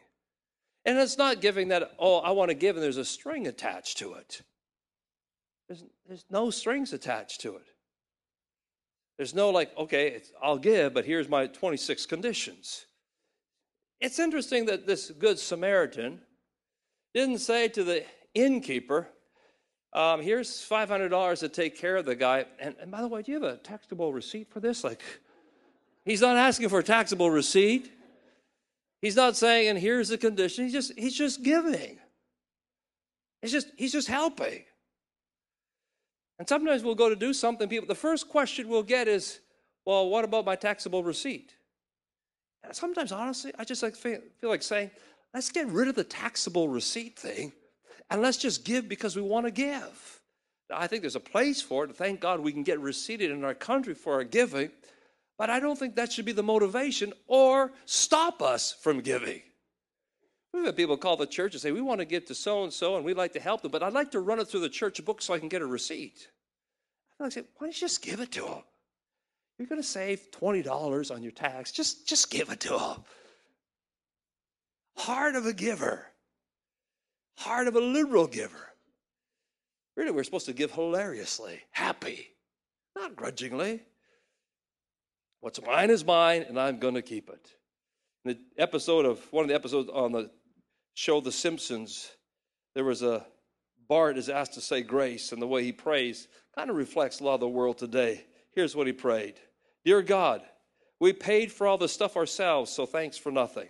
And 0.86 0.98
it's 0.98 1.18
not 1.18 1.42
giving 1.42 1.70
that, 1.70 1.92
oh, 1.98 2.18
I 2.20 2.32
want 2.32 2.50
to 2.50 2.56
give, 2.56 2.76
and 2.76 2.84
there's 2.84 2.98
a 2.98 3.06
string 3.06 3.48
attached 3.48 3.98
to 4.00 4.14
it. 4.14 4.42
There's, 5.72 5.86
there's 6.06 6.26
no 6.30 6.50
strings 6.50 6.92
attached 6.92 7.40
to 7.42 7.56
it. 7.56 7.64
There's 9.16 9.34
no 9.34 9.52
like, 9.52 9.72
okay, 9.78 10.22
I'll 10.44 10.58
give, 10.58 10.94
but 10.94 11.06
here's 11.06 11.30
my 11.30 11.48
26 11.48 12.08
conditions. 12.08 12.88
It's 14.02 14.20
interesting 14.20 14.66
that 14.66 14.86
this 14.86 15.12
Good 15.12 15.40
Samaritan 15.40 16.20
didn't 17.14 17.38
say 17.38 17.70
to 17.70 17.86
the 17.86 18.04
innkeeper, 18.34 19.08
um, 19.94 20.22
here's 20.22 20.50
$500 20.50 21.40
to 21.40 21.48
take 21.48 21.78
care 21.78 21.96
of 21.96 22.06
the 22.06 22.16
guy. 22.16 22.48
And, 22.60 22.76
and 22.82 22.92
by 22.92 23.00
the 23.00 23.08
way, 23.08 23.22
do 23.22 23.32
you 23.32 23.42
have 23.42 23.54
a 23.54 23.56
taxable 23.56 24.12
receipt 24.12 24.52
for 24.52 24.60
this? 24.60 24.84
Like, 24.84 25.02
he's 26.04 26.20
not 26.20 26.36
asking 26.36 26.68
for 26.68 26.80
a 26.80 26.84
taxable 26.84 27.32
receipt. 27.32 27.90
He's 29.02 29.16
not 29.16 29.38
saying, 29.38 29.70
and 29.70 29.80
here's 29.80 30.10
the 30.10 30.18
condition. 30.18 30.66
He's 30.66 30.74
just, 30.74 31.00
he's 31.00 31.18
just 31.18 31.44
giving. 31.44 31.98
He's 33.42 33.54
just, 33.54 33.70
he's 33.78 33.94
just 33.94 34.10
helping. 34.10 34.66
And 36.42 36.50
sometimes 36.50 36.84
we'll 36.84 36.96
go 36.96 37.08
to 37.08 37.16
do 37.16 37.34
something, 37.34 37.70
people, 37.70 37.88
the 37.88 37.94
first 37.94 38.28
question 38.28 38.68
we'll 38.68 38.82
get 38.82 39.08
is, 39.08 39.42
well, 39.86 40.10
what 40.10 40.26
about 40.26 40.44
my 40.44 40.56
taxable 40.56 41.04
receipt? 41.04 41.54
And 42.64 42.76
sometimes, 42.76 43.12
honestly, 43.12 43.52
I 43.60 43.64
just 43.64 43.84
like 43.84 43.96
feel, 43.96 44.18
feel 44.40 44.50
like 44.50 44.64
saying, 44.64 44.90
let's 45.36 45.52
get 45.52 45.68
rid 45.68 45.88
of 45.88 45.94
the 45.94 46.04
taxable 46.04 46.68
receipt 46.68 47.20
thing 47.20 47.52
and 48.10 48.24
let's 48.24 48.38
just 48.38 48.66
give 48.66 48.90
because 48.90 49.16
we 49.16 49.22
want 49.22 49.46
to 49.46 49.52
give. 49.52 50.22
Now, 50.72 50.78
I 50.80 50.88
think 50.88 51.04
there's 51.04 51.16
a 51.16 51.20
place 51.20 51.62
for 51.62 51.84
it. 51.84 51.96
Thank 51.96 52.22
God 52.22 52.40
we 52.40 52.52
can 52.52 52.64
get 52.64 52.80
receipted 52.80 53.30
in 53.30 53.44
our 53.44 53.54
country 53.54 53.94
for 53.94 54.14
our 54.14 54.24
giving. 54.24 54.72
But 55.38 55.52
I 55.52 55.60
don't 55.60 55.78
think 55.78 55.94
that 55.94 56.12
should 56.12 56.26
be 56.26 56.32
the 56.32 56.42
motivation 56.42 57.14
or 57.28 57.72
stop 57.86 58.42
us 58.42 58.76
from 58.82 59.02
giving. 59.02 59.44
We've 60.54 60.66
had 60.66 60.76
people 60.76 60.98
call 60.98 61.16
the 61.16 61.26
church 61.26 61.54
and 61.54 61.62
say, 61.62 61.72
We 61.72 61.82
want 61.82 62.00
to 62.00 62.06
give 62.06 62.26
to 62.26 62.36
so 62.36 62.64
and 62.64 62.74
so 62.74 62.96
and 62.96 63.06
we'd 63.06 63.18
like 63.18 63.34
to 63.34 63.40
help 63.40 63.62
them, 63.62 63.72
but 63.72 63.84
I'd 63.84 63.94
like 63.94 64.12
to 64.12 64.20
run 64.20 64.40
it 64.40 64.48
through 64.48 64.60
the 64.62 64.70
church 64.70 65.04
book 65.04 65.22
so 65.22 65.34
I 65.34 65.40
can 65.40 65.50
get 65.50 65.62
a 65.62 65.66
receipt. 65.66 66.28
I 67.20 67.30
say, 67.30 67.42
Why 67.58 67.68
don't 67.68 67.76
you 67.76 67.80
just 67.80 68.02
give 68.02 68.20
it 68.20 68.32
to 68.32 68.42
them? 68.42 68.64
You're 69.58 69.68
going 69.68 69.82
to 69.82 69.88
save 69.88 70.32
$20 70.32 71.14
on 71.14 71.22
your 71.22 71.32
tax. 71.32 71.72
Just, 71.72 72.08
just 72.08 72.32
give 72.32 72.50
it 72.50 72.62
to 72.62 72.70
them. 72.70 73.04
Heart 74.98 75.36
of 75.36 75.46
a 75.46 75.54
giver, 75.54 76.08
heart 77.38 77.68
of 77.68 77.76
a 77.76 77.80
liberal 77.80 78.28
giver. 78.28 78.70
Really, 79.96 80.12
we're 80.12 80.24
supposed 80.24 80.48
to 80.48 80.54
give 80.54 80.72
hilariously, 80.72 81.60
happy, 81.70 82.30
not 82.96 83.16
grudgingly. 83.16 83.84
What's 85.42 85.62
mine 85.62 85.90
is 85.90 86.06
mine, 86.06 86.46
and 86.48 86.60
I'm 86.60 86.80
going 86.80 86.96
to 86.96 87.02
keep 87.02 87.30
it. 87.30 87.52
In 88.26 88.32
the 88.32 88.62
episode 88.62 89.06
of 89.06 89.20
one 89.32 89.44
of 89.44 89.50
the 89.50 89.56
episodes 89.56 89.90
on 89.90 90.12
the 90.12 90.32
show 90.94 91.22
The 91.22 91.32
Simpsons, 91.32 92.12
there 92.76 92.84
was 92.84 93.02
a 93.02 93.26
Bart 93.88 94.18
is 94.18 94.30
asked 94.30 94.54
to 94.54 94.62
say 94.62 94.82
grace, 94.82 95.34
and 95.34 95.42
the 95.42 95.48
way 95.48 95.64
he 95.64 95.74
prays 95.74 96.28
kind 96.56 96.70
of 96.70 96.78
reflects 96.78 97.20
a 97.20 97.26
lot 97.26 97.36
of 97.36 97.40
the 97.42 97.50
world 97.50 97.78
today. 97.78 98.26
Here's 98.54 98.76
what 98.76 98.88
he 98.88 98.94
prayed 98.94 99.36
Dear 99.84 100.02
God, 100.02 100.42
we 101.00 101.14
paid 101.14 101.52
for 101.52 101.68
all 101.68 101.78
the 101.78 101.90
stuff 101.90 102.16
ourselves, 102.16 102.72
so 102.72 102.86
thanks 102.86 103.18
for 103.18 103.32
nothing. 103.32 103.70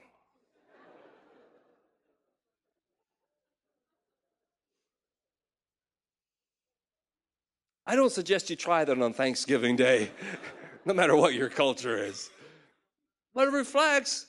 I 7.86 7.96
don't 7.96 8.12
suggest 8.12 8.50
you 8.50 8.56
try 8.56 8.86
that 8.86 9.02
on 9.02 9.12
Thanksgiving 9.12 9.76
Day. 9.76 10.12
no 10.86 10.94
matter 10.94 11.16
what 11.16 11.34
your 11.34 11.50
culture 11.50 11.98
is. 11.98 12.30
But 13.34 13.48
it 13.48 13.52
reflects 13.52 14.28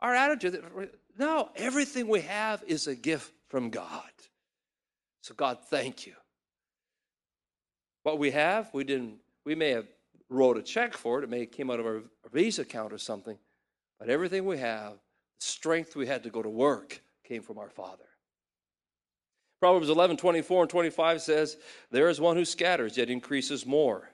our 0.00 0.14
attitude. 0.14 0.62
No, 1.18 1.50
everything 1.56 2.08
we 2.08 2.20
have 2.22 2.62
is 2.66 2.86
a 2.86 2.94
gift 2.94 3.32
from 3.48 3.70
God. 3.70 4.10
So, 5.22 5.34
God, 5.34 5.58
thank 5.68 6.06
you. 6.06 6.14
What 8.02 8.18
we 8.18 8.30
have, 8.30 8.72
we 8.72 8.84
didn't, 8.84 9.16
we 9.44 9.54
may 9.54 9.70
have 9.70 9.86
wrote 10.28 10.56
a 10.56 10.62
check 10.62 10.94
for 10.94 11.18
it. 11.18 11.24
It 11.24 11.30
may 11.30 11.40
have 11.40 11.50
came 11.50 11.70
out 11.70 11.80
of 11.80 11.86
our 11.86 12.02
Visa 12.32 12.62
account 12.62 12.92
or 12.92 12.98
something. 12.98 13.38
But 13.98 14.08
everything 14.08 14.46
we 14.46 14.58
have, 14.58 14.92
the 14.92 15.44
strength 15.44 15.94
we 15.94 16.06
had 16.06 16.22
to 16.22 16.30
go 16.30 16.42
to 16.42 16.48
work, 16.48 17.02
came 17.24 17.42
from 17.42 17.58
our 17.58 17.68
Father. 17.68 18.04
Proverbs 19.60 19.90
11, 19.90 20.16
24 20.16 20.62
and 20.62 20.70
25 20.70 21.20
says, 21.20 21.58
There 21.90 22.08
is 22.08 22.20
one 22.20 22.36
who 22.36 22.46
scatters, 22.46 22.96
yet 22.96 23.10
increases 23.10 23.66
more. 23.66 24.10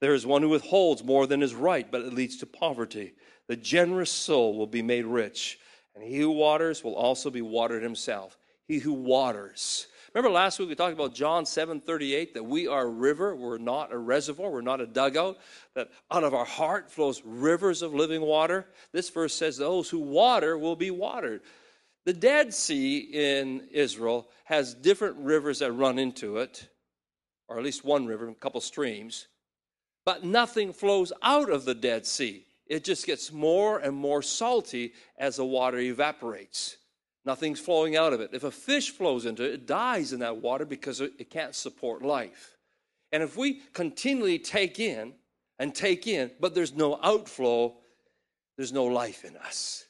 There 0.00 0.14
is 0.14 0.24
one 0.24 0.42
who 0.42 0.50
withholds 0.50 1.02
more 1.02 1.26
than 1.26 1.42
is 1.42 1.54
right, 1.54 1.90
but 1.90 2.02
it 2.02 2.14
leads 2.14 2.36
to 2.38 2.46
poverty. 2.46 3.14
The 3.48 3.56
generous 3.56 4.10
soul 4.10 4.56
will 4.56 4.66
be 4.66 4.82
made 4.82 5.04
rich, 5.04 5.58
and 5.96 6.04
he 6.04 6.18
who 6.18 6.30
waters 6.30 6.84
will 6.84 6.94
also 6.94 7.30
be 7.30 7.42
watered 7.42 7.82
himself. 7.82 8.38
He 8.68 8.78
who 8.78 8.92
waters. 8.92 9.88
Remember 10.14 10.30
last 10.30 10.58
week 10.58 10.68
we 10.68 10.76
talked 10.76 10.92
about 10.92 11.14
John 11.14 11.44
7 11.44 11.80
38, 11.80 12.34
that 12.34 12.44
we 12.44 12.68
are 12.68 12.82
a 12.82 12.90
river, 12.90 13.34
we're 13.34 13.58
not 13.58 13.92
a 13.92 13.98
reservoir, 13.98 14.50
we're 14.50 14.60
not 14.60 14.80
a 14.80 14.86
dugout, 14.86 15.38
that 15.74 15.90
out 16.10 16.22
of 16.22 16.34
our 16.34 16.44
heart 16.44 16.90
flows 16.90 17.22
rivers 17.24 17.82
of 17.82 17.94
living 17.94 18.22
water. 18.22 18.66
This 18.92 19.10
verse 19.10 19.34
says, 19.34 19.56
Those 19.56 19.90
who 19.90 19.98
water 19.98 20.56
will 20.56 20.76
be 20.76 20.92
watered. 20.92 21.40
The 22.04 22.12
Dead 22.12 22.54
Sea 22.54 22.98
in 22.98 23.66
Israel 23.72 24.28
has 24.44 24.74
different 24.74 25.16
rivers 25.16 25.58
that 25.58 25.72
run 25.72 25.98
into 25.98 26.36
it, 26.36 26.68
or 27.48 27.58
at 27.58 27.64
least 27.64 27.84
one 27.84 28.06
river, 28.06 28.28
a 28.28 28.34
couple 28.34 28.60
streams 28.60 29.26
but 30.06 30.24
nothing 30.24 30.72
flows 30.72 31.12
out 31.20 31.50
of 31.50 31.66
the 31.66 31.74
Dead 31.74 32.06
Sea. 32.06 32.45
It 32.66 32.84
just 32.84 33.06
gets 33.06 33.32
more 33.32 33.78
and 33.78 33.96
more 33.96 34.22
salty 34.22 34.92
as 35.18 35.36
the 35.36 35.44
water 35.44 35.78
evaporates. 35.78 36.76
Nothing's 37.24 37.60
flowing 37.60 37.96
out 37.96 38.12
of 38.12 38.20
it. 38.20 38.30
If 38.32 38.44
a 38.44 38.50
fish 38.50 38.90
flows 38.90 39.26
into 39.26 39.44
it, 39.44 39.52
it 39.52 39.66
dies 39.66 40.12
in 40.12 40.20
that 40.20 40.36
water 40.36 40.64
because 40.64 41.00
it 41.00 41.30
can't 41.30 41.54
support 41.54 42.02
life. 42.02 42.56
And 43.12 43.22
if 43.22 43.36
we 43.36 43.62
continually 43.72 44.38
take 44.38 44.78
in 44.78 45.14
and 45.58 45.74
take 45.74 46.06
in, 46.06 46.30
but 46.40 46.54
there's 46.54 46.74
no 46.74 46.98
outflow, 47.02 47.74
there's 48.56 48.72
no 48.72 48.84
life 48.84 49.24
in 49.24 49.36
us. 49.36 49.86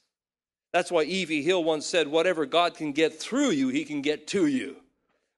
That's 0.72 0.90
why 0.90 1.04
E.V. 1.04 1.42
Hill 1.42 1.64
once 1.64 1.86
said, 1.86 2.08
Whatever 2.08 2.44
God 2.46 2.74
can 2.74 2.92
get 2.92 3.18
through 3.18 3.50
you, 3.50 3.68
he 3.68 3.84
can 3.84 4.02
get 4.02 4.26
to 4.28 4.46
you. 4.46 4.76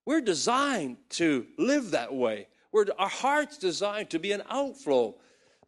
We're 0.05 0.21
designed 0.21 0.97
to 1.11 1.47
live 1.59 1.93
that 1.93 2.15
way. 2.15 2.49
We're, 2.73 2.87
our 2.99 3.09
heart's 3.09 3.59
designed 3.59 4.11
to 4.11 4.19
be 4.19 4.33
an 4.33 4.43
outflow. 4.49 5.17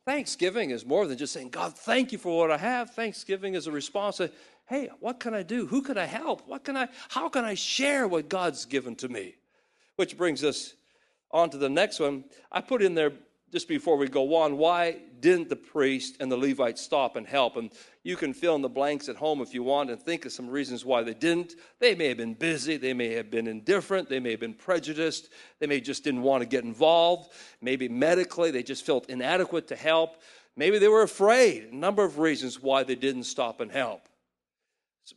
Thanksgiving 0.07 0.71
is 0.71 0.87
more 0.87 1.07
than 1.07 1.19
just 1.19 1.33
saying, 1.33 1.51
God, 1.51 1.77
thank 1.77 2.13
you 2.13 2.19
for 2.19 2.37
what 2.37 2.51
I 2.51 2.57
have. 2.57 2.91
Thanksgiving 2.91 3.55
is 3.55 3.67
a 3.67 3.73
response 3.73 4.17
to, 4.17 4.31
hey, 4.67 4.89
what 5.01 5.21
can 5.21 5.35
I 5.35 5.43
do? 5.43 5.67
Who 5.67 5.83
can 5.83 5.99
I 5.99 6.07
help? 6.07 6.47
What 6.49 6.65
can 6.65 6.77
I, 6.77 6.89
how 7.09 7.29
can 7.29 7.45
I 7.45 7.55
share 7.55 8.09
what 8.09 8.29
God's 8.29 8.65
given 8.65 8.97
to 8.97 9.09
me? 9.09 9.35
Which 9.97 10.17
brings 10.17 10.43
us 10.43 10.75
on 11.31 11.51
to 11.51 11.59
the 11.59 11.69
next 11.69 12.01
one. 12.01 12.25
I 12.51 12.61
put 12.61 12.83
in 12.83 12.95
there 12.95 13.13
just 13.53 13.69
before 13.69 13.97
we 13.97 14.09
go 14.09 14.37
on, 14.37 14.57
why 14.57 14.97
didn't 15.19 15.49
the 15.49 15.57
priest 15.57 16.17
and 16.21 16.31
the 16.31 16.37
Levite 16.37 16.79
stop 16.79 17.17
and 17.17 17.27
help? 17.27 17.57
And 17.57 17.71
you 18.05 18.17
can 18.17 18.33
fill 18.33 18.55
in 18.55 18.63
the 18.63 18.69
blanks 18.69 19.09
at 19.09 19.17
home 19.17 19.41
if 19.41 19.53
you 19.53 19.63
want 19.63 19.91
and 19.91 20.01
think 20.01 20.25
of 20.25 20.33
some 20.33 20.49
reasons 20.49 20.85
why 20.85 21.03
they 21.03 21.15
didn't. 21.15 21.57
They 21.79 21.95
may 21.95 22.09
have 22.09 22.17
been 22.17 22.35
busy, 22.35 22.77
they 22.77 22.95
may 22.95 23.13
have 23.15 23.31
been 23.31 23.47
indifferent, 23.47 24.09
they 24.09 24.21
may 24.21 24.31
have 24.31 24.41
been 24.41 24.55
prejudiced, 24.55 25.31
they 25.59 25.67
may 25.67 25.81
just 25.81 26.05
didn't 26.05 26.23
want 26.23 26.43
to 26.43 26.47
get 26.47 26.65
involved. 26.65 27.33
Maybe 27.61 27.89
medically 27.89 28.51
they 28.51 28.63
just 28.63 28.87
felt 28.87 29.11
inadequate 29.11 29.69
to 29.69 29.77
help. 29.77 30.23
Maybe 30.57 30.79
they 30.79 30.89
were 30.89 31.03
afraid. 31.03 31.73
A 31.73 31.77
number 31.77 32.05
of 32.05 32.19
reasons 32.19 32.63
why 32.63 32.85
they 32.85 32.95
didn't 32.95 33.25
stop 33.25 33.61
and 33.61 33.71
help. 33.71 34.03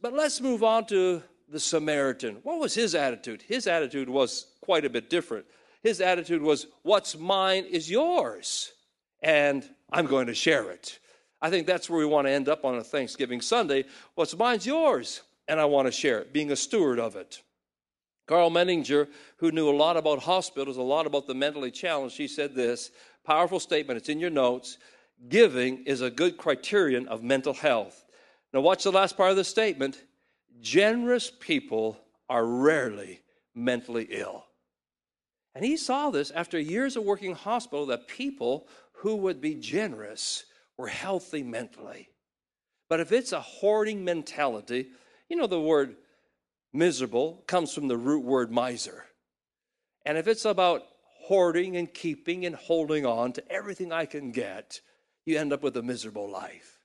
But 0.02 0.14
let's 0.14 0.42
move 0.42 0.64
on 0.64 0.86
to 0.88 1.22
the 1.50 1.60
Samaritan. 1.60 2.38
What 2.44 2.60
was 2.60 2.74
his 2.74 2.96
attitude? 2.96 3.44
His 3.44 3.68
attitude 3.68 4.10
was 4.10 4.48
quite 4.62 4.86
a 4.86 4.90
bit 4.90 5.10
different. 5.10 5.46
His 5.84 6.02
attitude 6.02 6.42
was, 6.42 6.68
What's 6.82 7.18
mine 7.18 7.66
is 7.66 7.92
yours, 7.92 8.72
and 9.22 9.68
I'm 9.92 10.08
going 10.08 10.28
to 10.28 10.34
share 10.34 10.72
it. 10.72 11.00
I 11.42 11.50
think 11.50 11.68
that's 11.68 11.90
where 11.90 12.00
we 12.00 12.06
want 12.06 12.26
to 12.26 12.32
end 12.32 12.48
up 12.48 12.64
on 12.64 12.76
a 12.76 12.84
Thanksgiving 12.84 13.42
Sunday. 13.42 13.84
What's 14.16 14.36
mine's 14.36 14.66
yours, 14.66 15.22
and 15.48 15.60
I 15.60 15.66
want 15.66 15.88
to 15.88 15.92
share 15.92 16.20
it, 16.20 16.32
being 16.32 16.52
a 16.52 16.56
steward 16.56 17.00
of 17.00 17.18
it. 17.18 17.42
Karl 18.26 18.50
Menninger, 18.50 19.10
who 19.38 19.52
knew 19.52 19.70
a 19.70 19.76
lot 19.76 19.98
about 19.98 20.20
hospitals, 20.20 20.78
a 20.78 20.82
lot 20.82 21.06
about 21.06 21.28
the 21.28 21.34
mentally 21.34 21.72
challenged, 21.72 22.16
he 22.16 22.30
said 22.30 22.56
this 22.56 22.92
powerful 23.26 23.60
statement, 23.60 23.98
it's 23.98 24.10
in 24.10 24.20
your 24.20 24.30
notes. 24.30 24.78
Giving 25.28 25.84
is 25.86 26.02
a 26.02 26.10
good 26.10 26.38
criterion 26.38 27.08
of 27.08 27.24
mental 27.24 27.54
health. 27.54 28.06
Now, 28.54 28.62
watch 28.62 28.84
the 28.84 28.92
last 28.92 29.18
part 29.18 29.32
of 29.32 29.38
the 29.38 29.44
statement. 29.44 30.02
Generous 30.62 31.32
people 31.40 31.98
are 32.30 32.46
rarely 32.46 33.22
mentally 33.54 34.08
ill. 34.10 34.46
And 35.56 35.64
he 35.64 35.78
saw 35.78 36.10
this 36.10 36.32
after 36.32 36.60
years 36.60 36.96
of 36.96 37.04
working 37.04 37.36
hospital 37.36 37.86
that 37.88 38.08
people 38.08 38.68
who 38.94 39.16
would 39.18 39.40
be 39.40 39.56
generous 39.56 40.46
were 40.78 40.88
healthy 40.88 41.44
mentally. 41.44 42.10
But 42.90 43.00
if 43.00 43.12
it's 43.12 43.32
a 43.32 43.42
hoarding 43.42 44.04
mentality, 44.04 44.88
you 45.30 45.36
know, 45.36 45.48
the 45.48 45.60
word 45.60 45.96
miserable 46.74 47.44
comes 47.48 47.74
from 47.74 47.88
the 47.88 47.98
root 47.98 48.24
word 48.24 48.52
miser. 48.52 49.06
And 50.06 50.18
if 50.18 50.28
it's 50.28 50.46
about 50.46 50.84
hoarding 51.22 51.78
and 51.78 51.94
keeping 51.94 52.46
and 52.46 52.56
holding 52.56 53.06
on 53.06 53.32
to 53.34 53.52
everything 53.52 53.92
I 53.92 54.06
can 54.06 54.32
get, 54.32 54.82
you 55.26 55.38
end 55.38 55.54
up 55.54 55.64
with 55.64 55.78
a 55.78 55.82
miserable 55.82 56.30
life. 56.30 56.80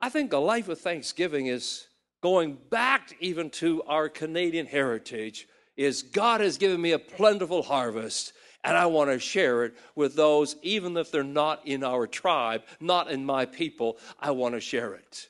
I 0.00 0.08
think 0.08 0.32
a 0.32 0.38
life 0.38 0.68
of 0.68 0.80
thanksgiving 0.80 1.46
is 1.46 1.86
going 2.22 2.58
back 2.70 3.16
even 3.20 3.50
to 3.50 3.82
our 3.84 4.08
Canadian 4.08 4.66
heritage 4.66 5.46
is 5.78 6.02
God 6.02 6.42
has 6.42 6.58
given 6.58 6.82
me 6.82 6.92
a 6.92 6.98
plentiful 6.98 7.62
harvest 7.62 8.34
and 8.64 8.76
I 8.76 8.86
want 8.86 9.10
to 9.10 9.18
share 9.20 9.64
it 9.64 9.76
with 9.94 10.16
those 10.16 10.56
even 10.62 10.96
if 10.96 11.10
they're 11.10 11.22
not 11.22 11.66
in 11.66 11.84
our 11.84 12.06
tribe, 12.06 12.64
not 12.80 13.10
in 13.10 13.24
my 13.24 13.46
people, 13.46 13.96
I 14.20 14.32
want 14.32 14.56
to 14.56 14.60
share 14.60 14.94
it. 14.94 15.28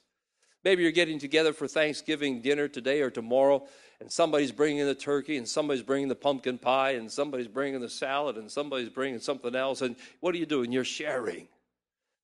Maybe 0.64 0.82
you're 0.82 0.90
getting 0.90 1.18
together 1.18 1.52
for 1.52 1.68
Thanksgiving 1.68 2.40
dinner 2.40 2.66
today 2.66 3.02
or 3.02 3.10
tomorrow 3.10 3.66
and 4.00 4.10
somebody's 4.10 4.50
bringing 4.50 4.86
the 4.86 4.94
turkey 4.94 5.36
and 5.36 5.46
somebody's 5.46 5.82
bringing 5.82 6.08
the 6.08 6.14
pumpkin 6.14 6.56
pie 6.56 6.92
and 6.92 7.12
somebody's 7.12 7.46
bringing 7.46 7.80
the 7.80 7.88
salad 7.88 8.36
and 8.36 8.50
somebody's 8.50 8.88
bringing 8.88 9.20
something 9.20 9.54
else 9.54 9.82
and 9.82 9.96
what 10.20 10.34
are 10.34 10.38
you 10.38 10.46
doing? 10.46 10.72
You're 10.72 10.84
sharing. 10.84 11.46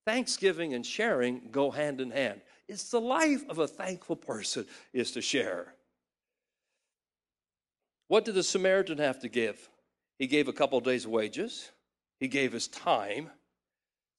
Thanksgiving 0.07 0.73
and 0.73 0.85
sharing 0.85 1.49
go 1.51 1.71
hand 1.71 2.01
in 2.01 2.11
hand. 2.11 2.41
It's 2.69 2.91
the 2.91 3.01
life 3.01 3.43
of 3.51 3.59
a 3.59 3.69
thankful 3.69 4.17
person 4.17 4.67
is 4.95 5.11
to 5.13 5.21
share. 5.21 5.74
What 8.09 8.25
did 8.25 8.35
the 8.35 8.43
Samaritan 8.43 8.99
have 8.99 9.21
to 9.21 9.29
give? 9.29 9.69
He 10.19 10.27
gave 10.27 10.49
a 10.49 10.53
couple 10.53 10.81
days' 10.81 11.07
wages. 11.07 11.71
He 12.21 12.29
gave 12.29 12.53
his 12.53 12.69
time. 12.69 13.31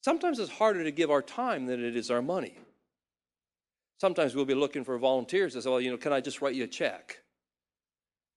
Sometimes 0.04 0.40
it's 0.40 0.52
harder 0.52 0.84
to 0.84 0.92
give 0.92 1.10
our 1.10 1.22
time 1.22 1.66
than 1.66 1.84
it 1.84 1.96
is 1.96 2.12
our 2.12 2.22
money. 2.22 2.58
Sometimes 4.00 4.36
we'll 4.36 4.46
be 4.46 4.54
looking 4.54 4.84
for 4.84 4.98
volunteers 4.98 5.56
and 5.56 5.64
say, 5.64 5.70
well, 5.70 5.80
you 5.80 5.90
know, 5.90 5.98
can 5.98 6.14
I 6.14 6.20
just 6.20 6.42
write 6.42 6.56
you 6.56 6.66
a 6.66 6.68
check? 6.68 7.20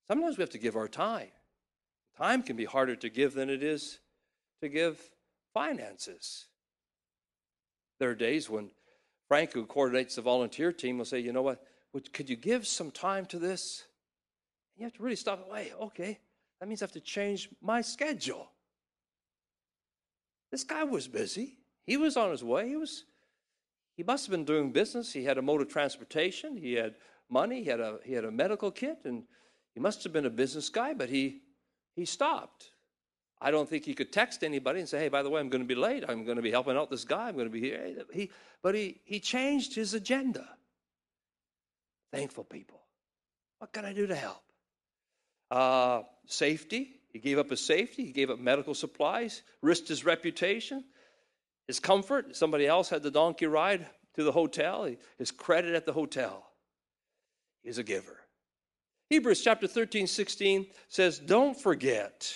Sometimes 0.07 0.39
we 0.39 0.43
have 0.43 0.51
to 0.51 0.59
give 0.59 0.77
our 0.77 0.89
time. 0.89 1.29
Time 2.17 2.43
can 2.43 2.57
be 2.57 2.65
harder 2.65 2.97
to 2.97 3.11
give 3.11 3.35
than 3.35 3.51
it 3.51 3.63
is 3.63 3.99
to 4.63 4.69
give 4.69 5.01
finances. 5.53 6.47
There 7.99 8.11
are 8.11 8.15
days 8.15 8.49
when 8.49 8.71
Frank, 9.29 9.53
who 9.53 9.67
coordinates 9.67 10.15
the 10.15 10.23
volunteer 10.23 10.73
team, 10.73 10.99
will 10.99 11.05
say, 11.05 11.19
you 11.19 11.33
know 11.33 11.43
what, 11.43 11.63
could 12.13 12.31
you 12.31 12.37
give 12.37 12.67
some 12.67 12.91
time 12.91 13.27
to 13.27 13.39
this? 13.39 13.85
You 14.79 14.85
have 14.85 14.95
to 14.95 15.03
really 15.03 15.17
stop 15.17 15.41
it. 15.41 15.53
Wait, 15.53 15.73
okay, 15.81 16.19
that 16.61 16.69
means 16.69 16.81
I 16.81 16.85
have 16.85 16.93
to 16.93 17.01
change 17.01 17.49
my 17.61 17.81
schedule. 17.81 18.49
This 20.53 20.65
guy 20.65 20.85
was 20.85 21.09
busy. 21.09 21.59
He 21.85 21.97
was 21.97 22.17
on 22.17 22.31
his 22.31 22.45
way. 22.45 22.69
He 22.69 22.77
was 22.77 23.05
he 23.97 24.05
must 24.05 24.27
have 24.27 24.31
been 24.31 24.45
doing 24.45 24.71
business. 24.71 25.13
He 25.13 25.25
had 25.25 25.39
a 25.39 25.43
mode 25.43 25.61
of 25.61 25.69
transportation. 25.69 26.57
He 26.57 26.75
had 26.75 26.95
money. 27.29 27.65
He 27.65 27.69
had 27.69 27.81
a 27.81 27.99
he 28.05 28.13
had 28.13 28.25
a 28.25 28.31
medical 28.31 28.71
kit, 28.71 28.99
and 29.05 29.25
he 29.75 29.81
must 29.81 30.05
have 30.05 30.13
been 30.13 30.27
a 30.27 30.31
business 30.31 30.69
guy. 30.69 30.95
But 30.95 31.09
he 31.09 31.43
he 31.97 32.05
stopped. 32.05 32.71
I 33.41 33.51
don't 33.51 33.69
think 33.69 33.85
he 33.85 33.95
could 33.95 34.13
text 34.13 34.45
anybody 34.45 34.79
and 34.79 34.89
say, 34.89 35.01
"Hey, 35.01 35.09
by 35.09 35.25
the 35.25 35.31
way, 35.31 35.41
I'm 35.41 35.49
going 35.49 35.63
to 35.63 35.69
be 35.69 35.75
late. 35.75 36.05
I'm 36.09 36.25
going 36.25 36.37
to 36.37 36.43
be 36.43 36.53
helping 36.53 36.77
out 36.77 36.91
this 36.91 37.05
guy. 37.05 37.29
I'm 37.29 37.35
going 37.35 37.47
to 37.47 37.53
be 37.53 37.61
here." 37.61 37.97
He, 38.13 38.31
but 38.63 38.77
he 38.77 39.01
he 39.05 39.19
changed 39.19 39.75
his 39.75 39.95
agenda. 39.95 40.49
Thankful 42.13 42.45
people. 42.45 42.81
What 43.59 43.73
can 43.73 43.85
I 43.85 43.93
do 43.93 44.07
to 44.07 44.15
help? 44.15 44.48
Uh, 45.51 46.03
safety. 46.27 47.01
He 47.13 47.19
gave 47.19 47.39
up 47.39 47.51
his 47.51 47.65
safety. 47.65 48.05
He 48.05 48.13
gave 48.13 48.31
up 48.31 48.39
medical 48.39 48.75
supplies. 48.75 49.43
Risked 49.63 49.89
his 49.89 50.05
reputation, 50.05 50.85
his 51.67 51.81
comfort. 51.81 52.37
Somebody 52.37 52.67
else 52.67 52.89
had 52.89 53.03
the 53.03 53.11
donkey 53.11 53.47
ride 53.47 53.87
to 54.15 54.25
the 54.25 54.33
hotel. 54.33 54.89
His 55.19 55.31
credit 55.31 55.75
at 55.75 55.87
the 55.87 55.93
hotel. 55.93 56.45
He's 57.63 57.79
a 57.79 57.83
giver. 57.83 58.19
Hebrews 59.11 59.43
chapter 59.43 59.67
13, 59.67 60.07
16 60.07 60.67
says, 60.89 61.19
Don't 61.19 61.59
forget 61.59 62.31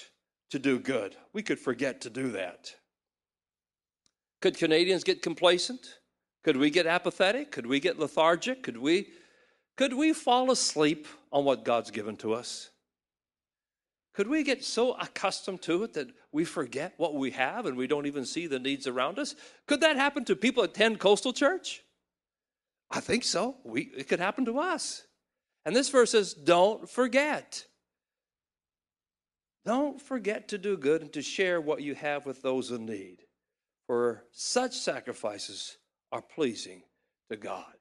to 0.50 0.58
do 0.58 0.78
good. 0.78 1.16
We 1.32 1.42
could 1.42 1.58
forget 1.58 2.00
to 2.02 2.10
do 2.10 2.32
that. 2.32 2.74
Could 4.40 4.56
Canadians 4.56 5.04
get 5.04 5.22
complacent? 5.22 5.98
Could 6.42 6.56
we 6.56 6.70
get 6.70 6.86
apathetic? 6.86 7.52
Could 7.52 7.66
we 7.66 7.78
get 7.78 7.98
lethargic? 7.98 8.62
Could 8.62 8.76
we 8.76 9.08
could 9.76 9.94
we 9.94 10.12
fall 10.12 10.50
asleep 10.50 11.06
on 11.32 11.44
what 11.44 11.64
God's 11.64 11.90
given 11.90 12.16
to 12.16 12.34
us? 12.34 12.71
Could 14.14 14.28
we 14.28 14.42
get 14.42 14.62
so 14.62 14.92
accustomed 14.94 15.62
to 15.62 15.84
it 15.84 15.94
that 15.94 16.08
we 16.32 16.44
forget 16.44 16.92
what 16.98 17.14
we 17.14 17.30
have 17.30 17.64
and 17.64 17.76
we 17.76 17.86
don't 17.86 18.06
even 18.06 18.26
see 18.26 18.46
the 18.46 18.58
needs 18.58 18.86
around 18.86 19.18
us? 19.18 19.34
Could 19.66 19.80
that 19.80 19.96
happen 19.96 20.24
to 20.26 20.36
people 20.36 20.62
at 20.62 20.74
10 20.74 20.96
Coastal 20.96 21.32
Church? 21.32 21.82
I 22.90 23.00
think 23.00 23.24
so. 23.24 23.56
We, 23.64 23.90
it 23.96 24.08
could 24.08 24.20
happen 24.20 24.44
to 24.44 24.58
us. 24.58 25.06
And 25.64 25.74
this 25.74 25.88
verse 25.88 26.10
says, 26.10 26.34
don't 26.34 26.88
forget. 26.90 27.64
Don't 29.64 30.00
forget 30.00 30.48
to 30.48 30.58
do 30.58 30.76
good 30.76 31.02
and 31.02 31.12
to 31.14 31.22
share 31.22 31.60
what 31.60 31.82
you 31.82 31.94
have 31.94 32.26
with 32.26 32.42
those 32.42 32.70
in 32.70 32.84
need, 32.84 33.18
for 33.86 34.24
such 34.32 34.74
sacrifices 34.74 35.78
are 36.10 36.20
pleasing 36.20 36.82
to 37.30 37.36
God. 37.36 37.72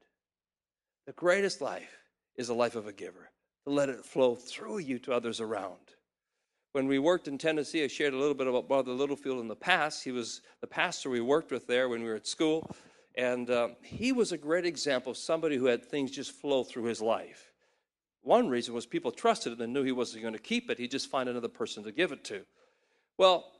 The 1.08 1.14
greatest 1.14 1.60
life 1.60 1.98
is 2.36 2.48
the 2.48 2.54
life 2.54 2.76
of 2.76 2.88
a 2.88 2.94
giver, 2.94 3.32
to 3.66 3.74
let 3.74 3.90
it 3.90 4.06
flow 4.06 4.36
through 4.36 4.78
you 4.80 5.00
to 5.00 5.14
others 5.14 5.42
around. 5.42 5.80
When 6.74 6.88
we 6.88 7.00
worked 7.00 7.28
in 7.28 7.38
Tennessee, 7.38 7.84
I 7.84 7.88
shared 7.88 8.14
a 8.14 8.18
little 8.18 8.34
bit 8.34 8.48
about 8.48 8.70
Brother 8.70 8.94
Littlefield 8.94 9.42
in 9.42 9.50
the 9.50 9.56
past. 9.58 10.06
He 10.06 10.14
was 10.14 10.42
the 10.62 10.68
pastor 10.68 11.10
we 11.10 11.20
worked 11.20 11.52
with 11.52 11.68
there 11.68 11.90
when 11.90 12.02
we 12.02 12.08
were 12.08 12.16
at 12.16 12.26
school, 12.26 12.74
and 13.16 13.50
uh, 13.50 13.70
he 13.84 14.14
was 14.14 14.32
a 14.32 14.38
great 14.38 14.66
example 14.66 15.12
of 15.12 15.18
somebody 15.18 15.58
who 15.58 15.66
had 15.66 15.86
things 15.86 16.12
just 16.12 16.32
flow 16.32 16.64
through 16.64 16.86
his 16.86 17.02
life. 17.02 17.52
One 18.22 18.48
reason 18.48 18.74
was 18.74 18.86
people 18.86 19.12
trusted 19.12 19.52
him 19.52 19.60
and 19.60 19.74
knew 19.74 19.84
he 19.84 19.92
wasn't 19.92 20.22
going 20.22 20.34
to 20.34 20.40
keep 20.40 20.70
it. 20.70 20.80
He'd 20.80 20.92
just 20.92 21.10
find 21.10 21.28
another 21.28 21.50
person 21.50 21.84
to 21.84 21.92
give 21.92 22.14
it 22.14 22.24
to. 22.26 22.46
Well, 23.18 23.52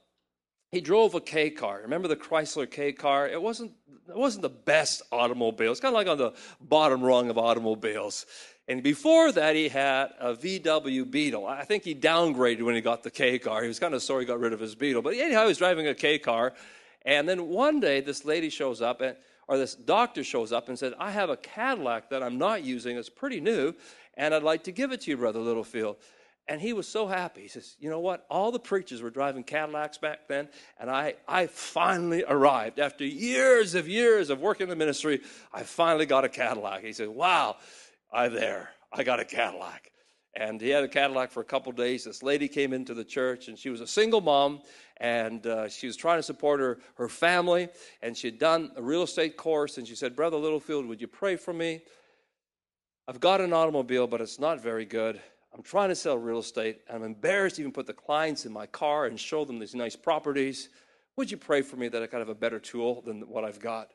he 0.72 0.80
drove 0.80 1.14
a 1.14 1.20
K 1.20 1.50
car. 1.50 1.82
Remember 1.82 2.08
the 2.08 2.16
Chrysler 2.16 2.70
K 2.70 2.94
car? 2.94 3.28
It 3.28 3.42
wasn't, 3.42 3.74
it 4.08 4.16
wasn't 4.16 4.44
the 4.44 4.50
best 4.50 5.02
automobile. 5.12 5.74
It's 5.74 5.82
kind 5.82 5.94
of 5.94 5.98
like 5.98 6.08
on 6.08 6.18
the 6.18 6.32
bottom 6.62 7.04
rung 7.04 7.30
of 7.30 7.38
automobiles. 7.38 8.26
And 8.72 8.82
before 8.82 9.32
that, 9.34 9.56
he 9.56 9.68
had 9.70 10.14
a 10.20 10.34
VW 10.34 11.10
Beetle. 11.12 11.46
I 11.46 11.64
think 11.64 11.84
he 11.84 11.94
downgraded 11.94 12.62
when 12.62 12.74
he 12.74 12.82
got 12.82 13.04
the 13.04 13.12
K 13.12 13.38
car. 13.38 13.62
He 13.62 13.68
was 13.68 13.80
kind 13.80 13.94
of 13.94 14.02
sorry 14.02 14.24
he 14.24 14.28
got 14.28 14.40
rid 14.40 14.54
of 14.54 14.60
his 14.60 14.76
Beetle. 14.76 15.02
But 15.02 15.16
anyhow, 15.16 15.42
he 15.42 15.48
was 15.48 15.58
driving 15.58 15.88
a 15.88 15.94
K 15.94 16.18
car. 16.18 16.54
And 17.04 17.28
then 17.28 17.50
one 17.50 17.80
day, 17.80 18.00
this 18.02 18.24
lady 18.24 18.50
shows 18.50 18.82
up, 18.82 19.02
and, 19.02 19.18
or 19.48 19.58
this 19.58 19.76
doctor 19.76 20.24
shows 20.24 20.52
up 20.54 20.70
and 20.70 20.80
said, 20.80 20.94
I 21.00 21.12
have 21.12 21.30
a 21.30 21.38
Cadillac 21.38 22.10
that 22.12 22.24
I'm 22.24 22.38
not 22.38 22.64
using. 22.64 22.96
It's 22.96 23.10
pretty 23.10 23.42
new 23.42 23.74
and 24.16 24.34
I'd 24.34 24.44
like 24.44 24.64
to 24.66 24.72
give 24.72 24.92
it 24.92 25.02
to 25.02 25.12
you, 25.12 25.18
Brother 25.18 25.40
Littlefield. 25.40 25.98
And 26.48 26.60
he 26.60 26.74
was 26.74 26.88
so 26.88 27.08
happy. 27.08 27.42
He 27.42 27.48
says, 27.48 27.76
You 27.80 27.90
know 27.90 28.00
what? 28.00 28.26
All 28.30 28.52
the 28.52 28.60
preachers 28.60 29.02
were 29.02 29.10
driving 29.10 29.44
Cadillacs 29.44 29.98
back 29.98 30.28
then, 30.28 30.50
and 30.80 30.90
I, 30.90 31.16
I 31.28 31.48
finally 31.48 32.24
arrived. 32.28 32.80
After 32.80 33.06
years 33.06 33.74
of 33.76 33.88
years 33.88 34.30
of 34.30 34.42
working 34.42 34.66
in 34.66 34.70
the 34.70 34.76
ministry, 34.76 35.22
I 35.54 35.64
finally 35.64 36.06
got 36.06 36.26
a 36.26 36.30
Cadillac. 36.30 36.84
He 36.84 36.94
said, 36.94 37.10
Wow, 37.10 37.58
I'm 38.14 38.34
there. 38.34 38.70
I 38.92 39.04
got 39.04 39.20
a 39.20 39.26
Cadillac. 39.26 39.92
And 40.36 40.62
he 40.62 40.70
had 40.70 40.84
a 40.84 40.88
Cadillac 40.88 41.32
for 41.32 41.42
a 41.42 41.46
couple 41.46 41.72
days. 41.74 42.06
This 42.06 42.24
lady 42.24 42.48
came 42.48 42.72
into 42.72 42.94
the 42.94 43.04
church, 43.04 43.48
and 43.50 43.58
she 43.58 43.70
was 43.70 43.82
a 43.82 43.88
single 43.88 44.22
mom, 44.22 44.62
and 44.98 45.46
uh, 45.46 45.68
she 45.68 45.88
was 45.88 45.98
trying 45.98 46.20
to 46.20 46.24
support 46.24 46.60
her, 46.62 46.80
her 46.96 47.10
family. 47.10 47.68
And 48.02 48.16
she 48.16 48.28
had 48.28 48.40
done 48.40 48.72
a 48.78 48.82
real 48.82 49.04
estate 49.04 49.36
course, 49.36 49.78
and 49.78 49.86
she 49.86 49.96
said, 49.96 50.16
Brother 50.16 50.38
Littlefield, 50.38 50.86
would 50.86 51.02
you 51.02 51.08
pray 51.08 51.36
for 51.36 51.52
me? 51.54 51.82
I've 53.08 53.20
got 53.20 53.42
an 53.42 53.52
automobile, 53.52 54.08
but 54.08 54.22
it's 54.22 54.40
not 54.40 54.62
very 54.62 54.86
good. 54.86 55.20
I'm 55.54 55.64
trying 55.64 55.90
to 55.90 55.96
sell 55.96 56.18
real 56.18 56.40
estate. 56.40 56.80
I'm 56.90 57.04
embarrassed 57.04 57.58
to 57.58 57.64
even 57.64 57.74
put 57.74 57.88
the 57.88 57.94
clients 57.94 58.46
in 58.46 58.54
my 58.54 58.68
car 58.68 59.08
and 59.08 59.20
show 59.20 59.44
them 59.44 59.60
these 59.60 59.76
nice 59.76 59.98
properties. 59.98 60.70
Would 61.18 61.30
you 61.30 61.36
pray 61.36 61.62
for 61.62 61.76
me 61.76 61.90
that 61.90 62.02
I 62.02 62.08
could 62.08 62.20
have 62.20 62.30
a 62.30 62.36
better 62.36 62.60
tool 62.60 63.02
than 63.02 63.22
what 63.28 63.44
I've 63.44 63.60
got? 63.60 63.92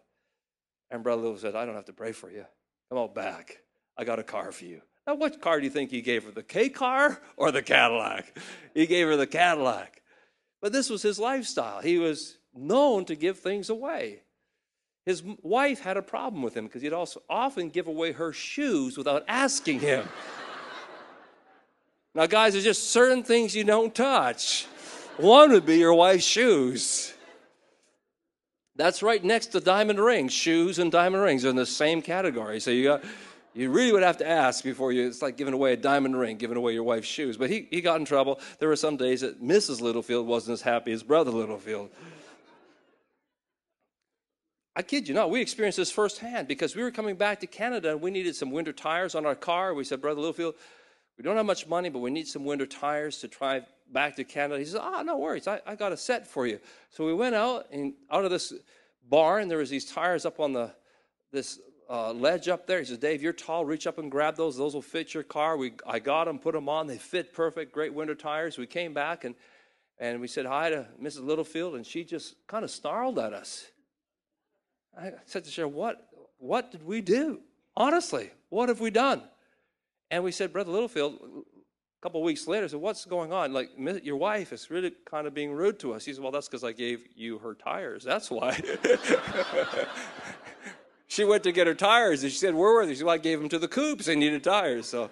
And 0.90 1.02
Brother 1.02 1.22
Little 1.22 1.38
said, 1.38 1.56
I 1.56 1.64
don't 1.64 1.74
have 1.74 1.86
to 1.86 1.94
pray 1.94 2.12
for 2.12 2.30
you. 2.30 2.44
Come 2.90 2.98
on 2.98 3.14
back. 3.14 3.58
I 3.96 4.04
got 4.04 4.18
a 4.18 4.22
car 4.22 4.52
for 4.52 4.64
you. 4.64 4.82
Now, 5.06 5.14
what 5.14 5.40
car 5.40 5.58
do 5.58 5.64
you 5.64 5.70
think 5.70 5.90
he 5.90 6.02
gave 6.02 6.24
her? 6.24 6.30
The 6.30 6.42
K 6.42 6.68
car 6.68 7.20
or 7.36 7.52
the 7.52 7.62
Cadillac? 7.62 8.36
He 8.74 8.86
gave 8.86 9.06
her 9.06 9.16
the 9.16 9.26
Cadillac. 9.26 10.02
But 10.60 10.72
this 10.72 10.90
was 10.90 11.02
his 11.02 11.18
lifestyle. 11.18 11.80
He 11.80 11.98
was 11.98 12.38
known 12.54 13.04
to 13.04 13.14
give 13.14 13.38
things 13.38 13.70
away. 13.70 14.22
His 15.04 15.22
wife 15.42 15.80
had 15.80 15.96
a 15.96 16.02
problem 16.02 16.42
with 16.42 16.56
him 16.56 16.66
because 16.66 16.82
he'd 16.82 16.92
also 16.92 17.22
often 17.30 17.68
give 17.68 17.86
away 17.86 18.12
her 18.12 18.32
shoes 18.32 18.98
without 18.98 19.24
asking 19.28 19.78
him. 19.78 20.08
now, 22.14 22.26
guys, 22.26 22.54
there's 22.54 22.64
just 22.64 22.90
certain 22.90 23.22
things 23.22 23.54
you 23.54 23.62
don't 23.62 23.94
touch. 23.94 24.66
One 25.18 25.52
would 25.52 25.64
be 25.64 25.78
your 25.78 25.94
wife's 25.94 26.24
shoes. 26.24 27.14
That's 28.74 29.02
right 29.02 29.22
next 29.22 29.46
to 29.48 29.60
diamond 29.60 30.00
rings. 30.00 30.32
Shoes 30.32 30.80
and 30.80 30.90
diamond 30.90 31.22
rings 31.22 31.44
are 31.44 31.50
in 31.50 31.56
the 31.56 31.64
same 31.64 32.02
category. 32.02 32.58
So 32.58 32.72
you 32.72 32.84
got 32.84 33.04
you 33.56 33.70
really 33.70 33.90
would 33.90 34.02
have 34.02 34.18
to 34.18 34.28
ask 34.28 34.62
before 34.62 34.92
you 34.92 35.06
it's 35.06 35.22
like 35.22 35.38
giving 35.38 35.54
away 35.54 35.72
a 35.72 35.76
diamond 35.78 36.18
ring, 36.18 36.36
giving 36.36 36.58
away 36.58 36.74
your 36.74 36.82
wife's 36.82 37.08
shoes. 37.08 37.38
But 37.38 37.48
he, 37.48 37.66
he 37.70 37.80
got 37.80 37.98
in 37.98 38.04
trouble. 38.04 38.38
There 38.58 38.68
were 38.68 38.76
some 38.76 38.98
days 38.98 39.22
that 39.22 39.42
Mrs. 39.42 39.80
Littlefield 39.80 40.26
wasn't 40.26 40.54
as 40.54 40.62
happy 40.62 40.92
as 40.92 41.02
Brother 41.02 41.30
Littlefield. 41.30 41.90
I 44.76 44.82
kid 44.82 45.08
you 45.08 45.14
not, 45.14 45.30
we 45.30 45.40
experienced 45.40 45.78
this 45.78 45.90
firsthand 45.90 46.48
because 46.48 46.76
we 46.76 46.82
were 46.82 46.90
coming 46.90 47.16
back 47.16 47.40
to 47.40 47.46
Canada 47.46 47.92
and 47.92 48.02
we 48.02 48.10
needed 48.10 48.36
some 48.36 48.50
winter 48.50 48.74
tires 48.74 49.14
on 49.14 49.24
our 49.24 49.34
car. 49.34 49.72
We 49.72 49.84
said, 49.84 50.02
Brother 50.02 50.20
Littlefield, 50.20 50.54
We 51.16 51.24
don't 51.24 51.36
have 51.36 51.46
much 51.46 51.66
money, 51.66 51.88
but 51.88 52.00
we 52.00 52.10
need 52.10 52.28
some 52.28 52.44
winter 52.44 52.66
tires 52.66 53.18
to 53.20 53.28
drive 53.28 53.64
back 53.90 54.16
to 54.16 54.24
Canada. 54.24 54.58
He 54.58 54.66
says, 54.66 54.80
Ah, 54.82 55.02
no 55.02 55.16
worries. 55.16 55.48
I, 55.48 55.62
I 55.66 55.76
got 55.76 55.92
a 55.92 55.96
set 55.96 56.26
for 56.26 56.46
you. 56.46 56.60
So 56.90 57.06
we 57.06 57.14
went 57.14 57.34
out 57.34 57.68
and 57.72 57.94
out 58.10 58.26
of 58.26 58.30
this 58.30 58.52
barn, 59.08 59.48
there 59.48 59.58
was 59.58 59.70
these 59.70 59.90
tires 59.90 60.26
up 60.26 60.40
on 60.40 60.52
the 60.52 60.74
this 61.32 61.58
uh, 61.88 62.12
ledge 62.12 62.48
up 62.48 62.66
there. 62.66 62.80
He 62.80 62.84
says, 62.84 62.98
Dave, 62.98 63.22
you're 63.22 63.32
tall. 63.32 63.64
Reach 63.64 63.86
up 63.86 63.98
and 63.98 64.10
grab 64.10 64.36
those. 64.36 64.56
Those 64.56 64.74
will 64.74 64.82
fit 64.82 65.14
your 65.14 65.22
car. 65.22 65.56
We, 65.56 65.72
I 65.86 65.98
got 65.98 66.24
them, 66.24 66.38
put 66.38 66.54
them 66.54 66.68
on. 66.68 66.86
They 66.86 66.98
fit 66.98 67.32
perfect. 67.32 67.72
Great 67.72 67.94
winter 67.94 68.14
tires. 68.14 68.58
We 68.58 68.66
came 68.66 68.92
back 68.92 69.24
and, 69.24 69.34
and 69.98 70.20
we 70.20 70.28
said 70.28 70.46
hi 70.46 70.70
to 70.70 70.86
Mrs. 71.00 71.24
Littlefield, 71.24 71.74
and 71.74 71.86
she 71.86 72.04
just 72.04 72.34
kind 72.46 72.64
of 72.64 72.70
snarled 72.70 73.18
at 73.18 73.32
us. 73.32 73.66
I 74.98 75.12
said 75.26 75.44
to 75.44 75.50
Cheryl, 75.50 75.70
what, 75.70 76.08
what 76.38 76.70
did 76.70 76.84
we 76.84 77.00
do? 77.00 77.40
Honestly, 77.76 78.30
what 78.48 78.68
have 78.68 78.80
we 78.80 78.90
done? 78.90 79.22
And 80.10 80.24
we 80.24 80.32
said, 80.32 80.52
Brother 80.52 80.70
Littlefield, 80.70 81.18
a 81.20 82.02
couple 82.02 82.22
weeks 82.22 82.46
later, 82.46 82.68
said, 82.68 82.80
What's 82.80 83.04
going 83.04 83.32
on? 83.32 83.52
Like, 83.52 83.70
your 83.76 84.16
wife 84.16 84.52
is 84.52 84.70
really 84.70 84.92
kind 85.04 85.26
of 85.26 85.34
being 85.34 85.52
rude 85.52 85.78
to 85.80 85.92
us. 85.92 86.04
He 86.04 86.12
said, 86.12 86.22
Well, 86.22 86.32
that's 86.32 86.48
because 86.48 86.64
I 86.64 86.72
gave 86.72 87.00
you 87.14 87.38
her 87.38 87.54
tires. 87.54 88.04
That's 88.04 88.30
why. 88.30 88.60
she 91.16 91.24
went 91.24 91.42
to 91.44 91.52
get 91.52 91.66
her 91.66 91.74
tires 91.74 92.22
and 92.22 92.30
she 92.30 92.36
said, 92.36 92.54
Where 92.54 92.74
were 92.74 92.84
they? 92.84 92.92
She 92.92 92.98
said, 92.98 93.06
Well, 93.06 93.14
I 93.14 93.18
gave 93.18 93.40
them 93.40 93.48
to 93.48 93.58
the 93.58 93.68
Koops. 93.68 94.04
They 94.04 94.16
needed 94.16 94.44
tires. 94.44 94.86
So. 94.86 95.10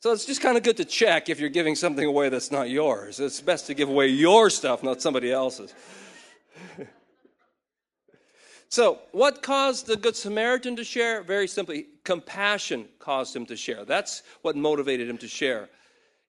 So 0.00 0.12
it's 0.12 0.24
just 0.24 0.40
kind 0.40 0.56
of 0.56 0.62
good 0.62 0.76
to 0.78 0.84
check 0.84 1.28
if 1.28 1.40
you're 1.40 1.50
giving 1.50 1.74
something 1.74 2.06
away 2.06 2.28
that's 2.28 2.50
not 2.50 2.70
yours. 2.70 3.20
It's 3.20 3.40
best 3.40 3.66
to 3.66 3.74
give 3.74 3.88
away 3.88 4.06
your 4.06 4.50
stuff, 4.50 4.82
not 4.82 5.02
somebody 5.02 5.30
else's. 5.30 5.74
So, 8.68 8.98
what 9.12 9.42
caused 9.42 9.86
the 9.86 9.96
Good 9.96 10.16
Samaritan 10.16 10.74
to 10.76 10.82
share? 10.82 11.22
Very 11.22 11.46
simply, 11.46 11.86
compassion 12.02 12.88
caused 12.98 13.34
him 13.34 13.46
to 13.46 13.56
share. 13.56 13.84
That's 13.84 14.24
what 14.42 14.56
motivated 14.56 15.08
him 15.08 15.18
to 15.18 15.28
share. 15.28 15.68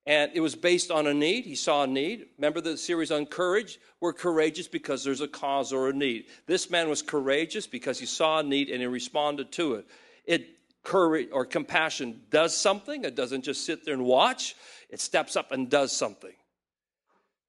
And 0.08 0.32
it 0.34 0.40
was 0.40 0.56
based 0.56 0.90
on 0.90 1.06
a 1.06 1.14
need. 1.14 1.46
He 1.46 1.56
saw 1.56 1.84
a 1.84 1.88
need. 1.88 2.28
Remember 2.38 2.62
the 2.62 2.78
series 2.78 3.12
on 3.12 3.26
courage? 3.26 3.78
We're 4.00 4.14
courageous 4.14 4.70
because 4.70 5.04
there's 5.04 5.20
a 5.20 5.28
cause 5.28 5.74
or 5.74 5.90
a 5.90 5.94
need. 5.94 6.28
This 6.46 6.70
man 6.70 6.88
was 6.88 7.02
courageous 7.02 7.68
because 7.68 8.00
he 8.00 8.06
saw 8.06 8.40
a 8.40 8.44
need 8.44 8.70
and 8.70 8.80
he 8.80 8.88
responded 8.88 9.52
to 9.52 9.76
it. 9.76 9.88
It 10.26 10.48
courage 10.84 11.28
or 11.34 11.46
compassion 11.46 12.22
does 12.30 12.56
something. 12.56 13.04
It 13.04 13.16
doesn't 13.16 13.42
just 13.42 13.66
sit 13.66 13.84
there 13.84 13.94
and 13.94 14.06
watch. 14.06 14.56
It 14.90 15.02
steps 15.02 15.36
up 15.36 15.52
and 15.52 15.70
does 15.70 15.92
something. 15.92 16.32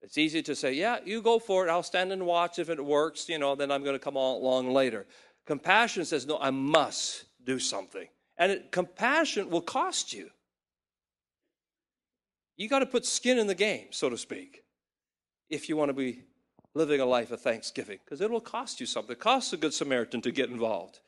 It's 0.02 0.18
easy 0.18 0.42
to 0.42 0.56
say, 0.56 0.72
yeah, 0.72 0.98
you 1.04 1.22
go 1.22 1.38
for 1.38 1.64
it. 1.64 1.70
I'll 1.70 1.84
stand 1.84 2.12
and 2.12 2.26
watch. 2.26 2.58
If 2.58 2.70
it 2.70 2.84
works, 2.84 3.28
you 3.28 3.38
know, 3.38 3.54
then 3.54 3.70
I'm 3.70 3.84
going 3.84 3.94
to 3.94 4.00
come 4.00 4.16
along 4.16 4.72
later. 4.72 5.06
Compassion 5.46 6.04
says, 6.04 6.26
no, 6.26 6.38
I 6.40 6.50
must 6.50 7.24
do 7.44 7.60
something. 7.60 8.08
And 8.36 8.50
it, 8.50 8.72
compassion 8.72 9.48
will 9.48 9.60
cost 9.60 10.12
you. 10.12 10.30
You 12.58 12.68
got 12.68 12.80
to 12.80 12.86
put 12.86 13.06
skin 13.06 13.38
in 13.38 13.46
the 13.46 13.54
game, 13.54 13.86
so 13.92 14.10
to 14.10 14.18
speak, 14.18 14.64
if 15.48 15.68
you 15.68 15.76
want 15.76 15.90
to 15.90 15.94
be 15.94 16.24
living 16.74 17.00
a 17.00 17.06
life 17.06 17.30
of 17.30 17.40
thanksgiving, 17.40 17.98
because 18.04 18.20
it 18.20 18.30
will 18.30 18.40
cost 18.40 18.80
you 18.80 18.86
something. 18.86 19.12
It 19.12 19.20
costs 19.20 19.52
a 19.52 19.56
good 19.56 19.72
Samaritan 19.72 20.20
to 20.22 20.32
get 20.32 20.50
involved. 20.50 20.98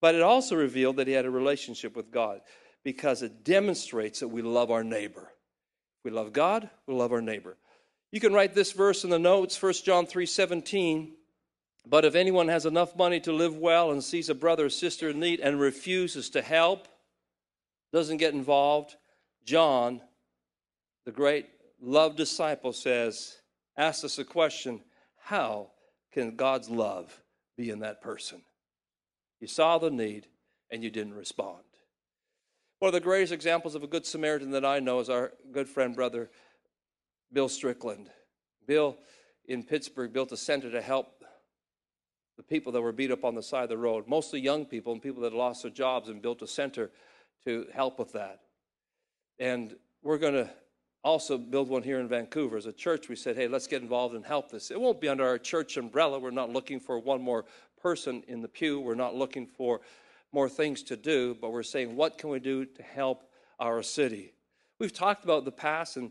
But 0.00 0.14
it 0.14 0.22
also 0.22 0.54
revealed 0.54 0.96
that 0.96 1.08
he 1.08 1.14
had 1.14 1.24
a 1.24 1.30
relationship 1.30 1.96
with 1.96 2.12
God 2.12 2.42
because 2.84 3.22
it 3.22 3.44
demonstrates 3.44 4.20
that 4.20 4.28
we 4.28 4.42
love 4.42 4.70
our 4.70 4.84
neighbor. 4.84 5.32
We 6.04 6.10
love 6.10 6.32
God, 6.32 6.70
we 6.86 6.94
love 6.94 7.12
our 7.12 7.22
neighbor. 7.22 7.56
You 8.12 8.20
can 8.20 8.32
write 8.32 8.54
this 8.54 8.72
verse 8.72 9.04
in 9.04 9.10
the 9.10 9.18
notes, 9.18 9.60
1 9.60 9.72
John 9.84 10.06
3 10.06 10.26
17. 10.26 11.14
But 11.86 12.04
if 12.04 12.14
anyone 12.14 12.48
has 12.48 12.66
enough 12.66 12.94
money 12.94 13.20
to 13.20 13.32
live 13.32 13.56
well 13.56 13.90
and 13.90 14.04
sees 14.04 14.28
a 14.28 14.34
brother 14.34 14.66
or 14.66 14.70
sister 14.70 15.08
in 15.08 15.18
need 15.18 15.40
and 15.40 15.58
refuses 15.58 16.28
to 16.30 16.42
help, 16.42 16.86
doesn't 17.92 18.18
get 18.18 18.34
involved, 18.34 18.96
John, 19.44 20.02
the 21.08 21.12
great 21.12 21.46
love 21.80 22.16
disciple, 22.16 22.70
says, 22.70 23.38
asks 23.78 24.04
us 24.04 24.18
a 24.18 24.24
question 24.24 24.82
how 25.16 25.70
can 26.12 26.36
God's 26.36 26.68
love 26.68 27.22
be 27.56 27.70
in 27.70 27.78
that 27.78 28.02
person? 28.02 28.42
You 29.40 29.46
saw 29.46 29.78
the 29.78 29.90
need 29.90 30.26
and 30.70 30.84
you 30.84 30.90
didn't 30.90 31.14
respond. 31.14 31.64
One 32.80 32.90
of 32.90 32.92
the 32.92 33.00
greatest 33.00 33.32
examples 33.32 33.74
of 33.74 33.82
a 33.82 33.86
good 33.86 34.04
Samaritan 34.04 34.50
that 34.50 34.66
I 34.66 34.80
know 34.80 35.00
is 35.00 35.08
our 35.08 35.32
good 35.50 35.66
friend, 35.66 35.96
brother 35.96 36.28
Bill 37.32 37.48
Strickland. 37.48 38.10
Bill 38.66 38.98
in 39.46 39.62
Pittsburgh 39.62 40.12
built 40.12 40.32
a 40.32 40.36
center 40.36 40.70
to 40.70 40.82
help 40.82 41.24
the 42.36 42.42
people 42.42 42.70
that 42.72 42.82
were 42.82 42.92
beat 42.92 43.12
up 43.12 43.24
on 43.24 43.34
the 43.34 43.42
side 43.42 43.62
of 43.62 43.70
the 43.70 43.78
road, 43.78 44.06
mostly 44.08 44.40
young 44.40 44.66
people 44.66 44.92
and 44.92 45.00
people 45.00 45.22
that 45.22 45.32
lost 45.32 45.62
their 45.62 45.72
jobs, 45.72 46.10
and 46.10 46.20
built 46.20 46.42
a 46.42 46.46
center 46.46 46.90
to 47.46 47.64
help 47.72 47.98
with 47.98 48.12
that. 48.12 48.40
And 49.38 49.74
we're 50.02 50.18
going 50.18 50.34
to 50.34 50.50
also 51.04 51.38
build 51.38 51.68
one 51.68 51.82
here 51.82 52.00
in 52.00 52.08
Vancouver. 52.08 52.56
As 52.56 52.66
a 52.66 52.72
church, 52.72 53.08
we 53.08 53.16
said, 53.16 53.36
hey, 53.36 53.48
let's 53.48 53.66
get 53.66 53.82
involved 53.82 54.14
and 54.14 54.24
help 54.24 54.50
this. 54.50 54.70
It 54.70 54.80
won't 54.80 55.00
be 55.00 55.08
under 55.08 55.26
our 55.26 55.38
church 55.38 55.76
umbrella. 55.76 56.18
We're 56.18 56.30
not 56.30 56.50
looking 56.50 56.80
for 56.80 56.98
one 56.98 57.22
more 57.22 57.44
person 57.80 58.22
in 58.28 58.42
the 58.42 58.48
pew. 58.48 58.80
We're 58.80 58.94
not 58.94 59.14
looking 59.14 59.46
for 59.46 59.80
more 60.32 60.48
things 60.48 60.82
to 60.84 60.96
do, 60.96 61.36
but 61.40 61.52
we're 61.52 61.62
saying, 61.62 61.96
what 61.96 62.18
can 62.18 62.30
we 62.30 62.40
do 62.40 62.64
to 62.64 62.82
help 62.82 63.30
our 63.58 63.82
city? 63.82 64.32
We've 64.78 64.92
talked 64.92 65.24
about 65.24 65.44
the 65.44 65.52
past 65.52 65.96
and 65.96 66.10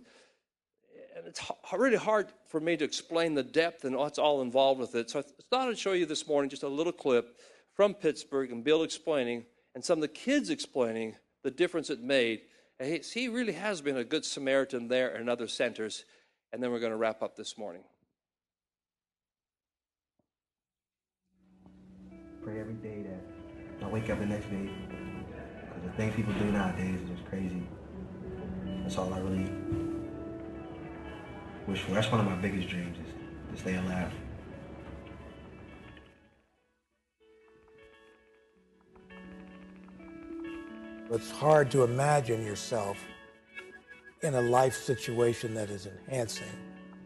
and 1.18 1.26
it's 1.26 1.42
really 1.74 1.98
hard 1.98 2.28
for 2.48 2.60
me 2.60 2.78
to 2.78 2.86
explain 2.86 3.34
the 3.34 3.44
depth 3.44 3.86
and 3.86 3.96
what's 3.96 4.20
all 4.20 4.42
involved 4.42 4.80
with 4.80 4.94
it. 4.94 5.10
So 5.10 5.20
I 5.20 5.24
thought 5.50 5.68
I'd 5.68 5.78
show 5.78 5.94
you 5.94 6.06
this 6.06 6.28
morning 6.28 6.50
just 6.50 6.64
a 6.64 6.68
little 6.68 6.94
clip 6.94 7.40
from 7.74 7.96
Pittsburgh 7.96 8.52
and 8.52 8.64
Bill 8.64 8.84
explaining, 8.84 9.46
and 9.74 9.84
some 9.84 9.98
of 9.98 10.02
the 10.02 10.08
kids 10.10 10.50
explaining 10.50 11.16
the 11.44 11.50
difference 11.50 11.90
it 11.90 12.02
made. 12.02 12.42
He 12.80 13.28
really 13.28 13.54
has 13.54 13.82
been 13.82 13.98
a 13.98 14.04
good 14.04 14.24
Samaritan 14.24 14.88
there 14.88 15.16
and 15.16 15.30
other 15.30 15.48
centers. 15.48 16.06
And 16.54 16.62
then 16.62 16.72
we're 16.72 16.80
going 16.80 16.92
to 16.92 16.98
wrap 16.98 17.24
up 17.24 17.36
this 17.36 17.58
morning. 17.58 17.84
Pray 22.44 22.60
every 22.60 22.76
day 22.76 23.04
that 23.04 23.86
I 23.86 23.90
wake 23.90 24.10
up 24.10 24.20
the 24.20 24.26
next 24.26 24.46
day. 24.46 24.70
Because 25.68 25.84
the 25.84 25.92
things 25.98 26.16
people 26.16 26.34
do 26.34 26.46
nowadays 26.52 27.02
is 27.02 27.10
just 27.10 27.26
crazy. 27.28 27.64
That's 28.84 28.98
all 28.98 29.14
I 29.14 29.20
really 29.20 29.50
wish 31.68 31.82
for. 31.82 31.92
That's 31.92 32.10
one 32.12 32.22
of 32.22 32.28
my 32.28 32.36
biggest 32.36 32.70
dreams 32.70 32.98
is 33.00 33.14
to 33.54 33.62
stay 33.62 33.76
alive. 33.76 34.12
It's 41.10 41.32
hard 41.32 41.72
to 41.72 41.84
imagine 41.84 42.46
yourself 42.46 42.98
in 44.22 44.34
a 44.34 44.42
life 44.42 44.76
situation 44.76 45.54
that 45.54 45.70
is 45.70 45.88
enhancing 45.88 46.52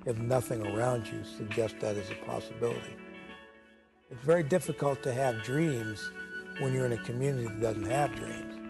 if 0.05 0.17
nothing 0.17 0.65
around 0.65 1.07
you 1.07 1.23
suggests 1.37 1.77
that 1.81 1.95
as 1.97 2.09
a 2.09 2.15
possibility. 2.25 2.95
It's 4.09 4.23
very 4.23 4.43
difficult 4.43 5.03
to 5.03 5.13
have 5.13 5.43
dreams 5.43 6.09
when 6.59 6.73
you're 6.73 6.87
in 6.87 6.93
a 6.93 7.03
community 7.03 7.47
that 7.47 7.61
doesn't 7.61 7.85
have 7.85 8.15
dreams. 8.15 8.61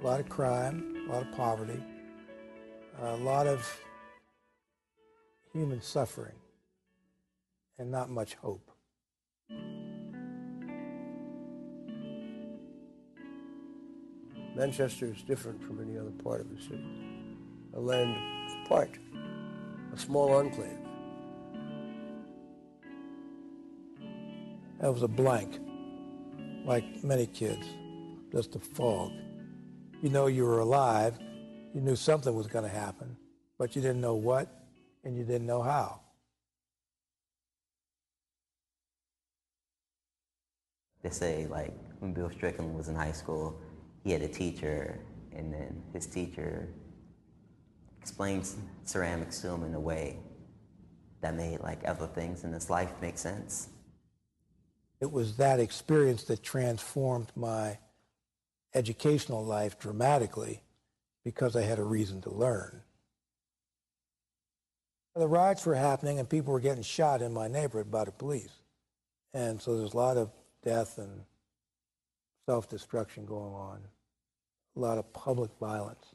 a 0.00 0.06
lot 0.06 0.20
of 0.20 0.28
crime, 0.28 1.06
a 1.08 1.12
lot 1.12 1.22
of 1.22 1.32
poverty, 1.32 1.82
a 3.02 3.16
lot 3.16 3.46
of 3.46 3.80
human 5.52 5.82
suffering, 5.82 6.36
and 7.78 7.90
not 7.90 8.08
much 8.08 8.34
hope. 8.34 8.69
Manchester 14.60 15.06
is 15.06 15.22
different 15.22 15.62
from 15.64 15.80
any 15.80 15.96
other 15.96 16.10
part 16.22 16.42
of 16.42 16.54
the 16.54 16.60
city. 16.62 16.84
A 17.74 17.80
land 17.80 18.14
apart, 18.64 18.90
a 19.94 19.98
small 19.98 20.32
enclave. 20.34 20.78
That 24.80 24.92
was 24.92 25.02
a 25.02 25.08
blank, 25.08 25.58
like 26.66 27.02
many 27.02 27.26
kids, 27.26 27.66
just 28.30 28.54
a 28.54 28.60
fog 28.60 29.12
you 30.02 30.08
know 30.08 30.26
you 30.26 30.44
were 30.44 30.60
alive. 30.60 31.18
You 31.74 31.80
knew 31.80 31.96
something 31.96 32.34
was 32.34 32.46
going 32.46 32.64
to 32.64 32.70
happen, 32.70 33.16
but 33.58 33.76
you 33.76 33.82
didn't 33.82 34.00
know 34.00 34.14
what 34.14 34.48
and 35.04 35.16
you 35.16 35.24
didn't 35.24 35.46
know 35.46 35.62
how. 35.62 36.00
They 41.02 41.10
say, 41.10 41.46
like, 41.46 41.72
when 42.00 42.12
Bill 42.12 42.30
Strickland 42.30 42.74
was 42.74 42.88
in 42.88 42.94
high 42.94 43.12
school, 43.12 43.58
he 44.04 44.12
had 44.12 44.22
a 44.22 44.28
teacher, 44.28 44.98
and 45.32 45.52
then 45.52 45.82
his 45.92 46.06
teacher 46.06 46.68
explained 48.00 48.48
ceramics 48.84 49.40
to 49.40 49.48
him 49.48 49.64
in 49.64 49.74
a 49.74 49.80
way 49.80 50.18
that 51.20 51.34
made, 51.34 51.60
like, 51.60 51.86
other 51.86 52.06
things 52.06 52.44
in 52.44 52.52
his 52.52 52.70
life 52.70 52.90
make 53.00 53.18
sense. 53.18 53.68
It 55.00 55.10
was 55.10 55.36
that 55.36 55.60
experience 55.60 56.24
that 56.24 56.42
transformed 56.42 57.30
my 57.34 57.78
educational 58.74 59.44
life 59.44 59.78
dramatically 59.78 60.62
because 61.24 61.56
I 61.56 61.62
had 61.62 61.78
a 61.78 61.84
reason 61.84 62.20
to 62.22 62.30
learn. 62.30 62.82
The 65.14 65.26
riots 65.26 65.66
were 65.66 65.74
happening 65.74 66.18
and 66.18 66.28
people 66.28 66.52
were 66.52 66.60
getting 66.60 66.82
shot 66.82 67.20
in 67.20 67.32
my 67.32 67.48
neighborhood 67.48 67.90
by 67.90 68.04
the 68.04 68.12
police. 68.12 68.52
And 69.34 69.60
so 69.60 69.76
there's 69.76 69.92
a 69.92 69.96
lot 69.96 70.16
of 70.16 70.30
death 70.62 70.98
and 70.98 71.22
self 72.46 72.68
destruction 72.68 73.24
going 73.24 73.54
on, 73.54 73.80
a 74.76 74.80
lot 74.80 74.98
of 74.98 75.12
public 75.12 75.50
violence. 75.60 76.14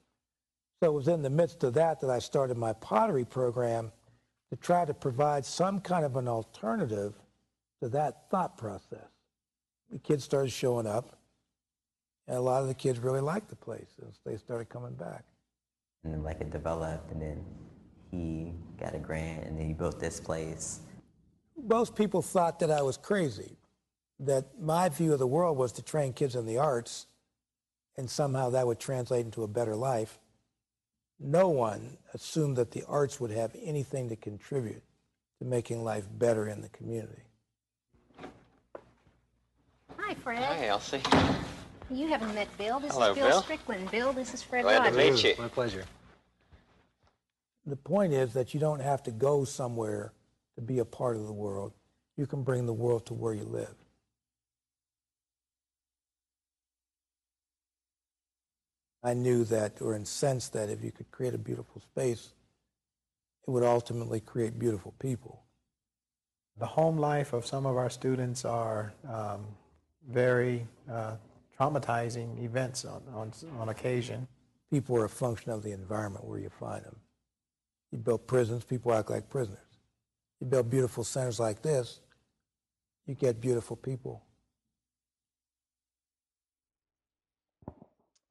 So 0.82 0.90
it 0.90 0.94
was 0.94 1.08
in 1.08 1.22
the 1.22 1.30
midst 1.30 1.64
of 1.64 1.74
that 1.76 2.02
that 2.02 2.10
I 2.10 2.20
started 2.20 2.58
my 2.58 2.74
pottery 2.74 3.26
program 3.26 3.92
to 4.52 4.58
try 4.58 4.86
to 4.86 4.94
provide 4.94 5.46
some 5.46 5.80
kind 5.80 6.06
of 6.06 6.16
an 6.16 6.28
alternative 6.28 7.14
to 7.82 7.90
that 7.90 8.30
thought 8.30 8.58
process. 8.58 9.08
The 9.92 10.00
kids 10.00 10.24
started 10.24 10.52
showing 10.52 10.88
up, 10.88 11.18
and 12.28 12.38
a 12.38 12.42
lot 12.42 12.62
of 12.62 12.68
the 12.68 12.74
kids 12.74 13.00
really 13.00 13.22
liked 13.22 13.50
the 13.50 13.56
place, 13.56 13.96
and 14.02 14.12
they 14.26 14.38
started 14.38 14.70
coming 14.70 14.94
back. 14.94 15.24
And 16.04 16.14
then 16.14 16.24
like 16.24 16.42
it 16.42 16.52
developed, 16.52 17.12
and 17.12 17.22
then 17.22 17.44
he 18.12 18.54
got 18.80 18.96
a 18.96 19.00
grant, 19.00 19.46
and 19.46 19.58
then 19.58 19.68
he 19.68 19.74
built 19.74 20.00
this 20.00 20.20
place. 20.20 20.82
Most 21.68 21.96
people 21.96 22.22
thought 22.22 22.60
that 22.60 22.72
I 22.72 22.82
was 22.82 22.98
crazy, 22.98 23.58
that 24.20 24.60
my 24.60 24.90
view 24.90 25.14
of 25.14 25.20
the 25.20 25.28
world 25.28 25.58
was 25.58 25.72
to 25.74 25.82
train 25.82 26.14
kids 26.14 26.36
in 26.36 26.46
the 26.46 26.58
arts, 26.58 27.08
and 27.98 28.10
somehow 28.10 28.50
that 28.50 28.68
would 28.68 28.80
translate 28.80 29.26
into 29.26 29.44
a 29.44 29.48
better 29.48 29.76
life. 29.76 30.20
No 31.20 31.48
one 31.50 31.98
assumed 32.14 32.58
that 32.58 32.72
the 32.72 32.84
arts 32.88 33.20
would 33.20 33.32
have 33.32 33.56
anything 33.62 34.10
to 34.10 34.16
contribute 34.16 34.84
to 35.40 35.46
making 35.46 35.84
life 35.84 36.06
better 36.18 36.48
in 36.48 36.62
the 36.62 36.70
community. 36.70 37.24
Hi, 39.98 40.14
Fred. 40.16 40.44
Hi, 40.44 40.68
Elsie. 40.68 41.02
You 41.90 42.08
haven't 42.08 42.34
met 42.36 42.48
Bill. 42.58 42.80
This 42.80 42.94
Hello, 42.94 43.12
is 43.12 43.16
Bill, 43.16 43.30
Bill. 43.30 43.42
Strickland. 43.42 43.92
Bill, 43.92 44.14
this 44.14 44.34
is 44.34 44.42
Fred 44.42 44.64
Glad 44.64 44.90
to 44.90 44.98
meet 44.98 45.24
you. 45.24 45.36
My 45.38 45.48
pleasure. 45.48 45.86
The 47.66 47.76
point 47.76 48.14
is 48.14 48.34
that 48.34 48.54
you 48.54 48.60
don't 48.60 48.82
have 48.82 49.04
to 49.04 49.12
go 49.12 49.44
somewhere 49.46 50.14
to 50.56 50.62
be 50.62 50.80
a 50.80 50.86
part 50.86 51.16
of 51.16 51.26
the 51.26 51.34
world. 51.34 51.74
You 52.18 52.28
can 52.28 52.44
bring 52.44 52.66
the 52.66 52.74
world 52.74 53.06
to 53.08 53.14
where 53.14 53.34
you 53.34 53.44
live. 53.44 53.74
I 59.06 59.14
knew 59.14 59.44
that, 59.46 59.84
or 59.84 59.96
incensed 59.96 60.54
that, 60.54 60.68
if 60.70 60.84
you 60.84 60.92
could 60.92 61.12
create 61.12 61.36
a 61.36 61.38
beautiful 61.38 61.80
space, 61.80 62.34
it 63.48 63.52
would 63.52 63.64
ultimately 63.64 64.20
create 64.20 64.58
beautiful 64.58 64.96
people. 64.98 65.44
The 66.58 66.66
home 66.66 66.98
life 66.98 67.32
of 67.32 67.46
some 67.46 67.68
of 67.68 67.78
our 67.78 67.92
students 67.92 68.46
are 68.46 68.94
um, 69.08 69.46
very 70.10 70.66
uh, 70.92 71.18
traumatizing 71.60 72.44
events 72.44 72.84
on, 72.84 73.04
on, 73.14 73.32
on 73.60 73.70
occasion. 73.70 74.28
People 74.72 74.98
are 74.98 75.06
a 75.06 75.10
function 75.10 75.52
of 75.52 75.62
the 75.62 75.72
environment 75.72 76.26
where 76.26 76.40
you 76.40 76.50
find 76.50 76.84
them. 76.84 76.96
You 77.92 78.00
build 78.00 78.26
prisons, 78.26 78.64
people 78.64 78.92
act 78.92 79.12
like 79.12 79.30
prisoners. 79.30 79.60
You 80.42 80.48
build 80.48 80.72
beautiful 80.72 81.04
centers 81.04 81.40
like 81.40 81.62
this, 81.62 82.00
you 83.06 83.14
get 83.14 83.40
beautiful 83.40 83.76
people. 83.76 84.24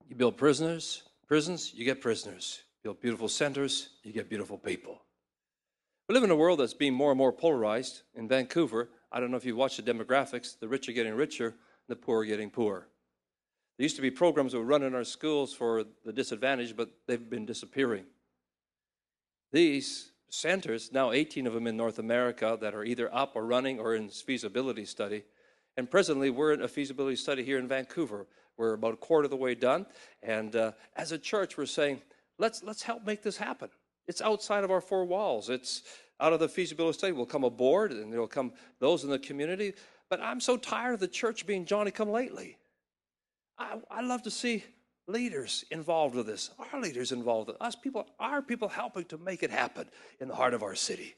You 0.09 0.17
build 0.17 0.37
prisoners, 0.37 1.03
prisons, 1.27 1.73
you 1.75 1.85
get 1.85 2.01
prisoners. 2.01 2.63
You 2.83 2.91
Build 2.91 3.01
beautiful 3.01 3.29
centers, 3.29 3.91
you 4.03 4.13
get 4.13 4.29
beautiful 4.29 4.59
people. 4.59 5.01
We 6.09 6.15
live 6.15 6.25
in 6.25 6.31
a 6.31 6.37
world 6.37 6.61
that's 6.61 6.75
being 6.75 6.93
more 6.93 7.11
and 7.11 7.19
more 7.19 7.33
polarized. 7.33 8.03
In 8.15 8.29
Vancouver, 8.29 8.91
I 9.11 9.21
don't 9.21 9.31
know 9.31 9.39
if 9.39 9.45
you 9.47 9.57
watch 9.57 9.79
the 9.79 9.83
demographics, 9.83 10.59
the 10.59 10.69
rich 10.69 10.89
are 10.89 10.93
getting 10.93 11.15
richer, 11.15 11.55
the 11.89 11.97
poor 11.97 12.21
are 12.21 12.25
getting 12.27 12.51
poorer. 12.51 12.89
There 13.79 13.85
used 13.85 13.97
to 13.97 14.03
be 14.03 14.11
programs 14.11 14.53
that 14.53 14.59
were 14.59 14.65
run 14.65 14.83
in 14.83 14.95
our 14.95 15.05
schools 15.05 15.53
for 15.53 15.85
the 16.05 16.13
disadvantaged, 16.13 16.77
but 16.77 16.91
they've 17.07 17.31
been 17.31 17.47
disappearing. 17.47 18.05
These 19.51 20.13
centers, 20.29 20.93
now 20.93 21.13
18 21.13 21.47
of 21.47 21.55
them 21.55 21.67
in 21.67 21.77
North 21.77 21.99
America, 21.99 22.59
that 22.61 22.75
are 22.75 22.85
either 22.85 23.13
up 23.15 23.35
or 23.35 23.47
running 23.47 23.81
or 23.81 23.95
in 23.95 24.11
feasibility 24.11 24.85
study. 24.85 25.25
And 25.77 25.91
presently, 25.91 26.31
we're 26.31 26.53
in 26.53 26.63
a 26.63 26.69
feasibility 26.69 27.17
study 27.17 27.45
here 27.45 27.59
in 27.59 27.67
Vancouver. 27.67 28.27
We're 28.57 28.75
about 28.75 28.95
a 28.95 28.97
quarter 28.97 29.25
of 29.25 29.31
the 29.31 29.37
way 29.37 29.55
done. 29.55 29.87
And 30.23 30.55
uh, 30.55 30.73
as 30.97 31.13
a 31.13 31.19
church, 31.19 31.57
we're 31.57 31.67
saying, 31.67 32.01
let's, 32.39 32.63
let's 32.63 32.83
help 32.83 33.07
make 33.07 33.23
this 33.23 33.37
happen. 33.37 33.69
It's 34.07 34.21
outside 34.21 34.65
of 34.65 34.71
our 34.71 34.81
four 34.81 35.05
walls. 35.05 35.49
It's 35.49 35.83
out 36.21 36.33
of 36.33 36.41
the 36.41 36.49
feasibility 36.49 36.99
study. 36.99 37.13
We'll 37.13 37.27
come 37.27 37.45
aboard 37.45 37.93
and 37.93 38.13
there'll 38.13 38.27
come 38.27 38.53
those 38.79 39.05
in 39.05 39.11
the 39.11 39.19
community. 39.19 39.75
But 40.09 40.21
I'm 40.21 40.41
so 40.41 40.57
tired 40.57 40.95
of 40.95 41.01
the 41.01 41.09
church 41.09 41.47
being 41.47 41.65
Johnny 41.65 41.91
come 41.91 42.11
lately. 42.11 42.59
I, 43.59 43.79
I 43.91 44.03
love 44.03 44.23
to 44.23 44.31
see 44.31 44.65
leaders 45.07 45.65
involved 45.71 46.15
with 46.15 46.27
this, 46.27 46.51
our 46.73 46.81
leaders 46.81 47.13
involved 47.13 47.49
with 47.49 47.61
us, 47.61 47.75
people, 47.77 48.07
our 48.19 48.43
people 48.43 48.69
helping 48.69 49.05
to 49.05 49.19
make 49.19 49.43
it 49.43 49.51
happen 49.51 49.87
in 50.21 50.29
the 50.29 50.35
heart 50.35 50.55
of 50.55 50.63
our 50.63 50.75
city. 50.75 51.15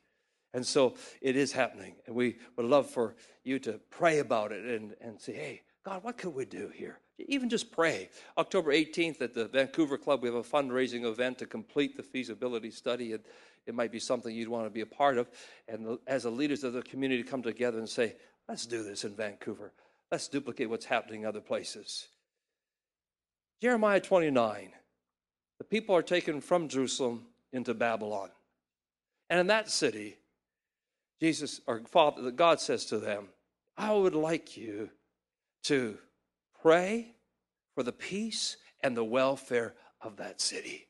And 0.55 0.67
so 0.67 0.95
it 1.21 1.37
is 1.37 1.53
happening. 1.53 1.97
And 2.07 2.17
we 2.17 2.37
would 2.57 2.67
love 2.67 2.89
for 2.89 3.15
you 3.45 3.59
to 3.61 3.81
pray 3.91 4.19
about 4.21 4.53
it 4.53 4.65
and, 4.65 4.95
and 5.01 5.21
say, 5.21 5.35
hey, 5.35 5.63
God, 5.85 6.03
what 6.03 6.19
could 6.19 6.35
we 6.35 6.45
do 6.45 6.71
here? 6.75 6.99
Even 7.19 7.49
just 7.49 7.73
pray. 7.73 8.11
October 8.37 8.73
18th 8.73 9.23
at 9.23 9.35
the 9.35 9.47
Vancouver 9.47 9.97
Club, 9.97 10.23
we 10.23 10.29
have 10.29 10.37
a 10.37 10.43
fundraising 10.43 11.05
event 11.05 11.39
to 11.39 11.47
complete 11.47 11.97
the 11.97 12.03
feasibility 12.03 12.71
study. 12.71 13.13
And 13.13 13.23
it 13.67 13.75
might 13.75 13.91
be 13.91 13.99
something 13.99 14.35
you'd 14.35 14.49
want 14.49 14.67
to 14.67 14.71
be 14.71 14.83
a 14.83 14.87
part 14.87 15.17
of. 15.17 15.29
And 15.67 15.99
as 16.07 16.25
the 16.25 16.31
leaders 16.31 16.63
of 16.63 16.75
the 16.75 16.83
community 16.83 17.23
come 17.23 17.43
together 17.43 17.79
and 17.79 17.89
say, 17.89 18.17
let's 18.49 18.67
do 18.67 18.83
this 18.83 19.05
in 19.05 19.17
Vancouver. 19.17 19.73
Let's 20.11 20.29
duplicate 20.29 20.71
what's 20.71 20.85
happening 20.85 21.23
in 21.23 21.27
other 21.27 21.41
places. 21.41 22.09
Jeremiah 23.63 24.01
29. 24.01 24.73
The 25.59 25.65
people 25.65 25.97
are 25.97 26.03
taken 26.03 26.43
from 26.43 26.69
Jerusalem 26.69 27.27
into 27.53 27.73
Babylon. 27.73 28.29
And 29.31 29.41
in 29.41 29.47
that 29.47 29.71
city, 29.71 30.19
Jesus 31.21 31.63
or 31.67 31.81
Father, 31.89 32.31
God 32.31 32.61
says 32.61 32.85
to 32.87 32.99
them, 32.99 33.29
I 33.77 33.93
would 33.95 34.15
like 34.15 34.57
you 34.57 34.91
to 35.65 35.99
pray 36.67 37.15
for 37.77 37.85
the 37.85 37.93
peace 37.93 38.57
and 38.81 38.97
the 38.97 39.05
welfare 39.05 39.73
of 40.01 40.17
that 40.17 40.41
city. 40.41 40.89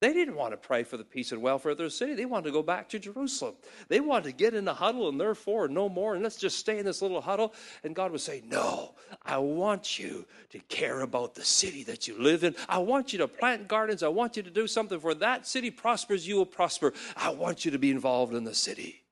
They 0.00 0.12
didn't 0.12 0.34
want 0.34 0.54
to 0.54 0.56
pray 0.56 0.82
for 0.82 0.96
the 0.96 1.04
peace 1.04 1.30
and 1.30 1.40
welfare 1.40 1.70
of 1.70 1.78
their 1.78 1.88
city. 1.88 2.14
They 2.14 2.24
wanted 2.24 2.46
to 2.46 2.50
go 2.50 2.64
back 2.64 2.88
to 2.88 2.98
Jerusalem. 2.98 3.54
They 3.86 4.00
wanted 4.00 4.24
to 4.24 4.32
get 4.32 4.54
in 4.54 4.66
a 4.66 4.74
huddle 4.74 5.08
and 5.08 5.20
therefore 5.20 5.68
no 5.68 5.88
more, 5.88 6.14
and 6.14 6.24
let's 6.24 6.34
just 6.34 6.58
stay 6.58 6.80
in 6.80 6.84
this 6.84 7.00
little 7.00 7.20
huddle. 7.20 7.54
And 7.84 7.94
God 7.94 8.10
would 8.10 8.22
say, 8.22 8.42
No, 8.44 8.96
I 9.22 9.38
want 9.38 10.00
you 10.00 10.26
to 10.50 10.58
care 10.68 11.02
about 11.02 11.36
the 11.36 11.44
city 11.44 11.84
that 11.84 12.08
you 12.08 12.20
live 12.20 12.42
in. 12.42 12.56
I 12.68 12.78
want 12.78 13.12
you 13.12 13.20
to 13.20 13.28
plant 13.28 13.68
gardens. 13.68 14.02
I 14.02 14.08
want 14.08 14.36
you 14.36 14.42
to 14.42 14.50
do 14.50 14.66
something 14.66 14.98
for 14.98 15.14
that 15.14 15.46
city 15.46 15.70
prospers, 15.70 16.26
you 16.26 16.34
will 16.34 16.44
prosper. 16.44 16.92
I 17.16 17.30
want 17.30 17.64
you 17.64 17.70
to 17.70 17.78
be 17.78 17.92
involved 17.92 18.34
in 18.34 18.42
the 18.42 18.52
city. 18.52 19.03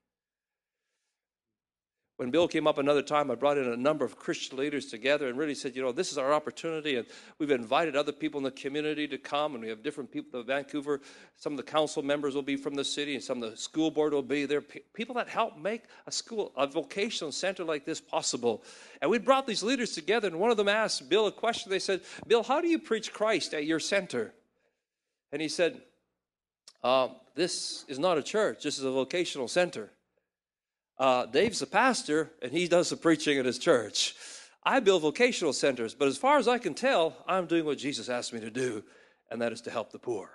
When 2.23 2.31
Bill 2.31 2.47
came 2.47 2.67
up 2.67 2.77
another 2.77 3.01
time, 3.01 3.29
I 3.29 3.35
brought 3.35 3.57
in 3.57 3.67
a 3.67 3.75
number 3.75 4.05
of 4.05 4.17
Christian 4.17 4.57
leaders 4.57 4.85
together 4.85 5.27
and 5.27 5.37
really 5.37 5.53
said, 5.53 5.75
you 5.75 5.81
know, 5.81 5.91
this 5.91 6.09
is 6.09 6.17
our 6.17 6.31
opportunity. 6.31 6.95
And 6.95 7.05
we've 7.37 7.51
invited 7.51 7.97
other 7.97 8.13
people 8.13 8.37
in 8.37 8.45
the 8.45 8.51
community 8.51 9.09
to 9.09 9.17
come, 9.17 9.55
and 9.55 9.61
we 9.61 9.67
have 9.67 9.83
different 9.83 10.09
people 10.09 10.39
in 10.39 10.47
Vancouver. 10.47 11.01
Some 11.35 11.51
of 11.51 11.57
the 11.57 11.69
council 11.69 12.01
members 12.01 12.33
will 12.33 12.41
be 12.41 12.55
from 12.55 12.75
the 12.75 12.85
city, 12.85 13.15
and 13.15 13.21
some 13.21 13.43
of 13.43 13.51
the 13.51 13.57
school 13.57 13.91
board 13.91 14.13
will 14.13 14.21
be 14.21 14.45
there. 14.45 14.61
People 14.61 15.15
that 15.15 15.27
help 15.27 15.57
make 15.57 15.83
a 16.07 16.13
school, 16.13 16.53
a 16.55 16.65
vocational 16.65 17.33
center 17.33 17.65
like 17.65 17.83
this 17.83 17.99
possible. 17.99 18.63
And 19.01 19.11
we 19.11 19.17
brought 19.17 19.45
these 19.45 19.61
leaders 19.61 19.91
together, 19.91 20.29
and 20.29 20.39
one 20.39 20.49
of 20.49 20.55
them 20.55 20.69
asked 20.69 21.09
Bill 21.09 21.27
a 21.27 21.31
question. 21.33 21.71
They 21.71 21.77
said, 21.77 21.99
Bill, 22.25 22.41
how 22.41 22.61
do 22.61 22.69
you 22.69 22.79
preach 22.79 23.11
Christ 23.11 23.53
at 23.53 23.65
your 23.65 23.81
center? 23.81 24.33
And 25.33 25.41
he 25.41 25.49
said, 25.49 25.81
um, 26.85 27.17
This 27.35 27.83
is 27.89 27.99
not 27.99 28.17
a 28.17 28.23
church, 28.23 28.63
this 28.63 28.79
is 28.79 28.85
a 28.85 28.91
vocational 28.91 29.49
center. 29.49 29.91
Uh, 30.97 31.25
Dave's 31.25 31.61
a 31.61 31.67
pastor, 31.67 32.31
and 32.41 32.51
he 32.51 32.67
does 32.67 32.89
the 32.89 32.97
preaching 32.97 33.37
at 33.39 33.45
his 33.45 33.57
church. 33.57 34.15
I 34.63 34.79
build 34.79 35.01
vocational 35.01 35.53
centers, 35.53 35.93
but 35.93 36.07
as 36.07 36.17
far 36.17 36.37
as 36.37 36.47
I 36.47 36.57
can 36.57 36.73
tell, 36.73 37.17
I'm 37.27 37.47
doing 37.47 37.65
what 37.65 37.77
Jesus 37.77 38.09
asked 38.09 38.31
me 38.31 38.39
to 38.39 38.51
do, 38.51 38.83
and 39.29 39.41
that 39.41 39.51
is 39.51 39.61
to 39.61 39.71
help 39.71 39.91
the 39.91 39.99
poor. 39.99 40.29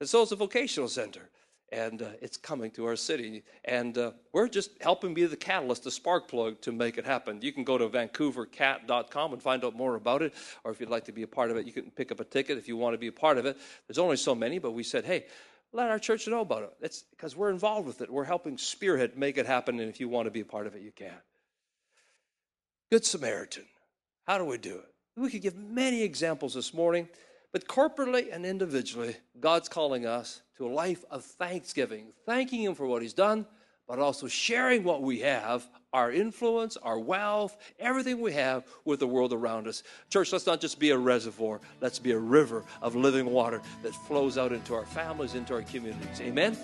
And 0.00 0.08
so 0.08 0.22
it's 0.22 0.32
a 0.32 0.36
vocational 0.36 0.88
center, 0.88 1.28
and 1.72 2.00
uh, 2.00 2.10
it's 2.22 2.36
coming 2.36 2.70
to 2.72 2.86
our 2.86 2.96
city. 2.96 3.42
And 3.64 3.98
uh, 3.98 4.12
we're 4.32 4.48
just 4.48 4.70
helping 4.80 5.14
be 5.14 5.26
the 5.26 5.36
catalyst, 5.36 5.84
the 5.84 5.90
spark 5.90 6.28
plug 6.28 6.60
to 6.62 6.72
make 6.72 6.96
it 6.96 7.04
happen. 7.04 7.40
You 7.42 7.52
can 7.52 7.64
go 7.64 7.76
to 7.76 7.88
vancouvercat.com 7.88 9.32
and 9.32 9.42
find 9.42 9.64
out 9.64 9.74
more 9.74 9.96
about 9.96 10.22
it, 10.22 10.32
or 10.64 10.70
if 10.70 10.80
you'd 10.80 10.90
like 10.90 11.04
to 11.06 11.12
be 11.12 11.22
a 11.22 11.28
part 11.28 11.50
of 11.50 11.56
it, 11.56 11.66
you 11.66 11.72
can 11.72 11.90
pick 11.90 12.12
up 12.12 12.20
a 12.20 12.24
ticket 12.24 12.56
if 12.56 12.68
you 12.68 12.76
want 12.76 12.94
to 12.94 12.98
be 12.98 13.08
a 13.08 13.12
part 13.12 13.36
of 13.36 13.46
it. 13.46 13.58
There's 13.86 13.98
only 13.98 14.16
so 14.16 14.34
many, 14.34 14.58
but 14.58 14.70
we 14.70 14.82
said, 14.82 15.04
hey, 15.04 15.26
let 15.72 15.90
our 15.90 15.98
church 15.98 16.26
know 16.26 16.40
about 16.40 16.62
it. 16.62 16.72
It's 16.80 17.02
because 17.02 17.36
we're 17.36 17.50
involved 17.50 17.86
with 17.86 18.00
it. 18.00 18.10
We're 18.10 18.24
helping 18.24 18.56
spearhead 18.56 19.16
make 19.16 19.38
it 19.38 19.46
happen, 19.46 19.80
and 19.80 19.88
if 19.88 20.00
you 20.00 20.08
want 20.08 20.26
to 20.26 20.30
be 20.30 20.40
a 20.40 20.44
part 20.44 20.66
of 20.66 20.74
it, 20.74 20.82
you 20.82 20.92
can. 20.92 21.16
Good 22.90 23.04
Samaritan. 23.04 23.64
How 24.26 24.38
do 24.38 24.44
we 24.44 24.58
do 24.58 24.76
it? 24.76 24.92
We 25.16 25.30
could 25.30 25.42
give 25.42 25.56
many 25.56 26.02
examples 26.02 26.54
this 26.54 26.74
morning, 26.74 27.08
but 27.52 27.66
corporately 27.66 28.32
and 28.32 28.44
individually, 28.44 29.16
God's 29.40 29.68
calling 29.68 30.06
us 30.06 30.42
to 30.56 30.66
a 30.66 30.72
life 30.72 31.04
of 31.10 31.24
thanksgiving, 31.24 32.12
thanking 32.26 32.62
Him 32.62 32.74
for 32.74 32.86
what 32.86 33.02
He's 33.02 33.14
done, 33.14 33.46
but 33.86 33.98
also 33.98 34.26
sharing 34.26 34.84
what 34.84 35.02
we 35.02 35.20
have, 35.20 35.68
our 35.92 36.10
influence, 36.12 36.78
our 36.78 36.98
wealth, 36.98 37.56
everything 37.78 38.20
we 38.20 38.32
have 38.32 38.64
with 38.84 38.98
the 39.00 39.06
world 39.06 39.32
around 39.32 39.68
us. 39.68 39.82
Church, 40.10 40.32
let's 40.32 40.46
not 40.46 40.60
just 40.60 40.78
be 40.78 40.90
a 40.90 40.98
reservoir, 40.98 41.60
let's 41.80 41.98
be 41.98 42.12
a 42.12 42.18
river 42.18 42.64
of 42.82 42.94
living 42.96 43.26
water 43.26 43.62
that 43.82 43.94
flows 44.06 44.36
out 44.36 44.52
into 44.52 44.74
our 44.74 44.84
families, 44.86 45.34
into 45.34 45.54
our 45.54 45.62
communities. 45.62 46.20
Amen? 46.20 46.56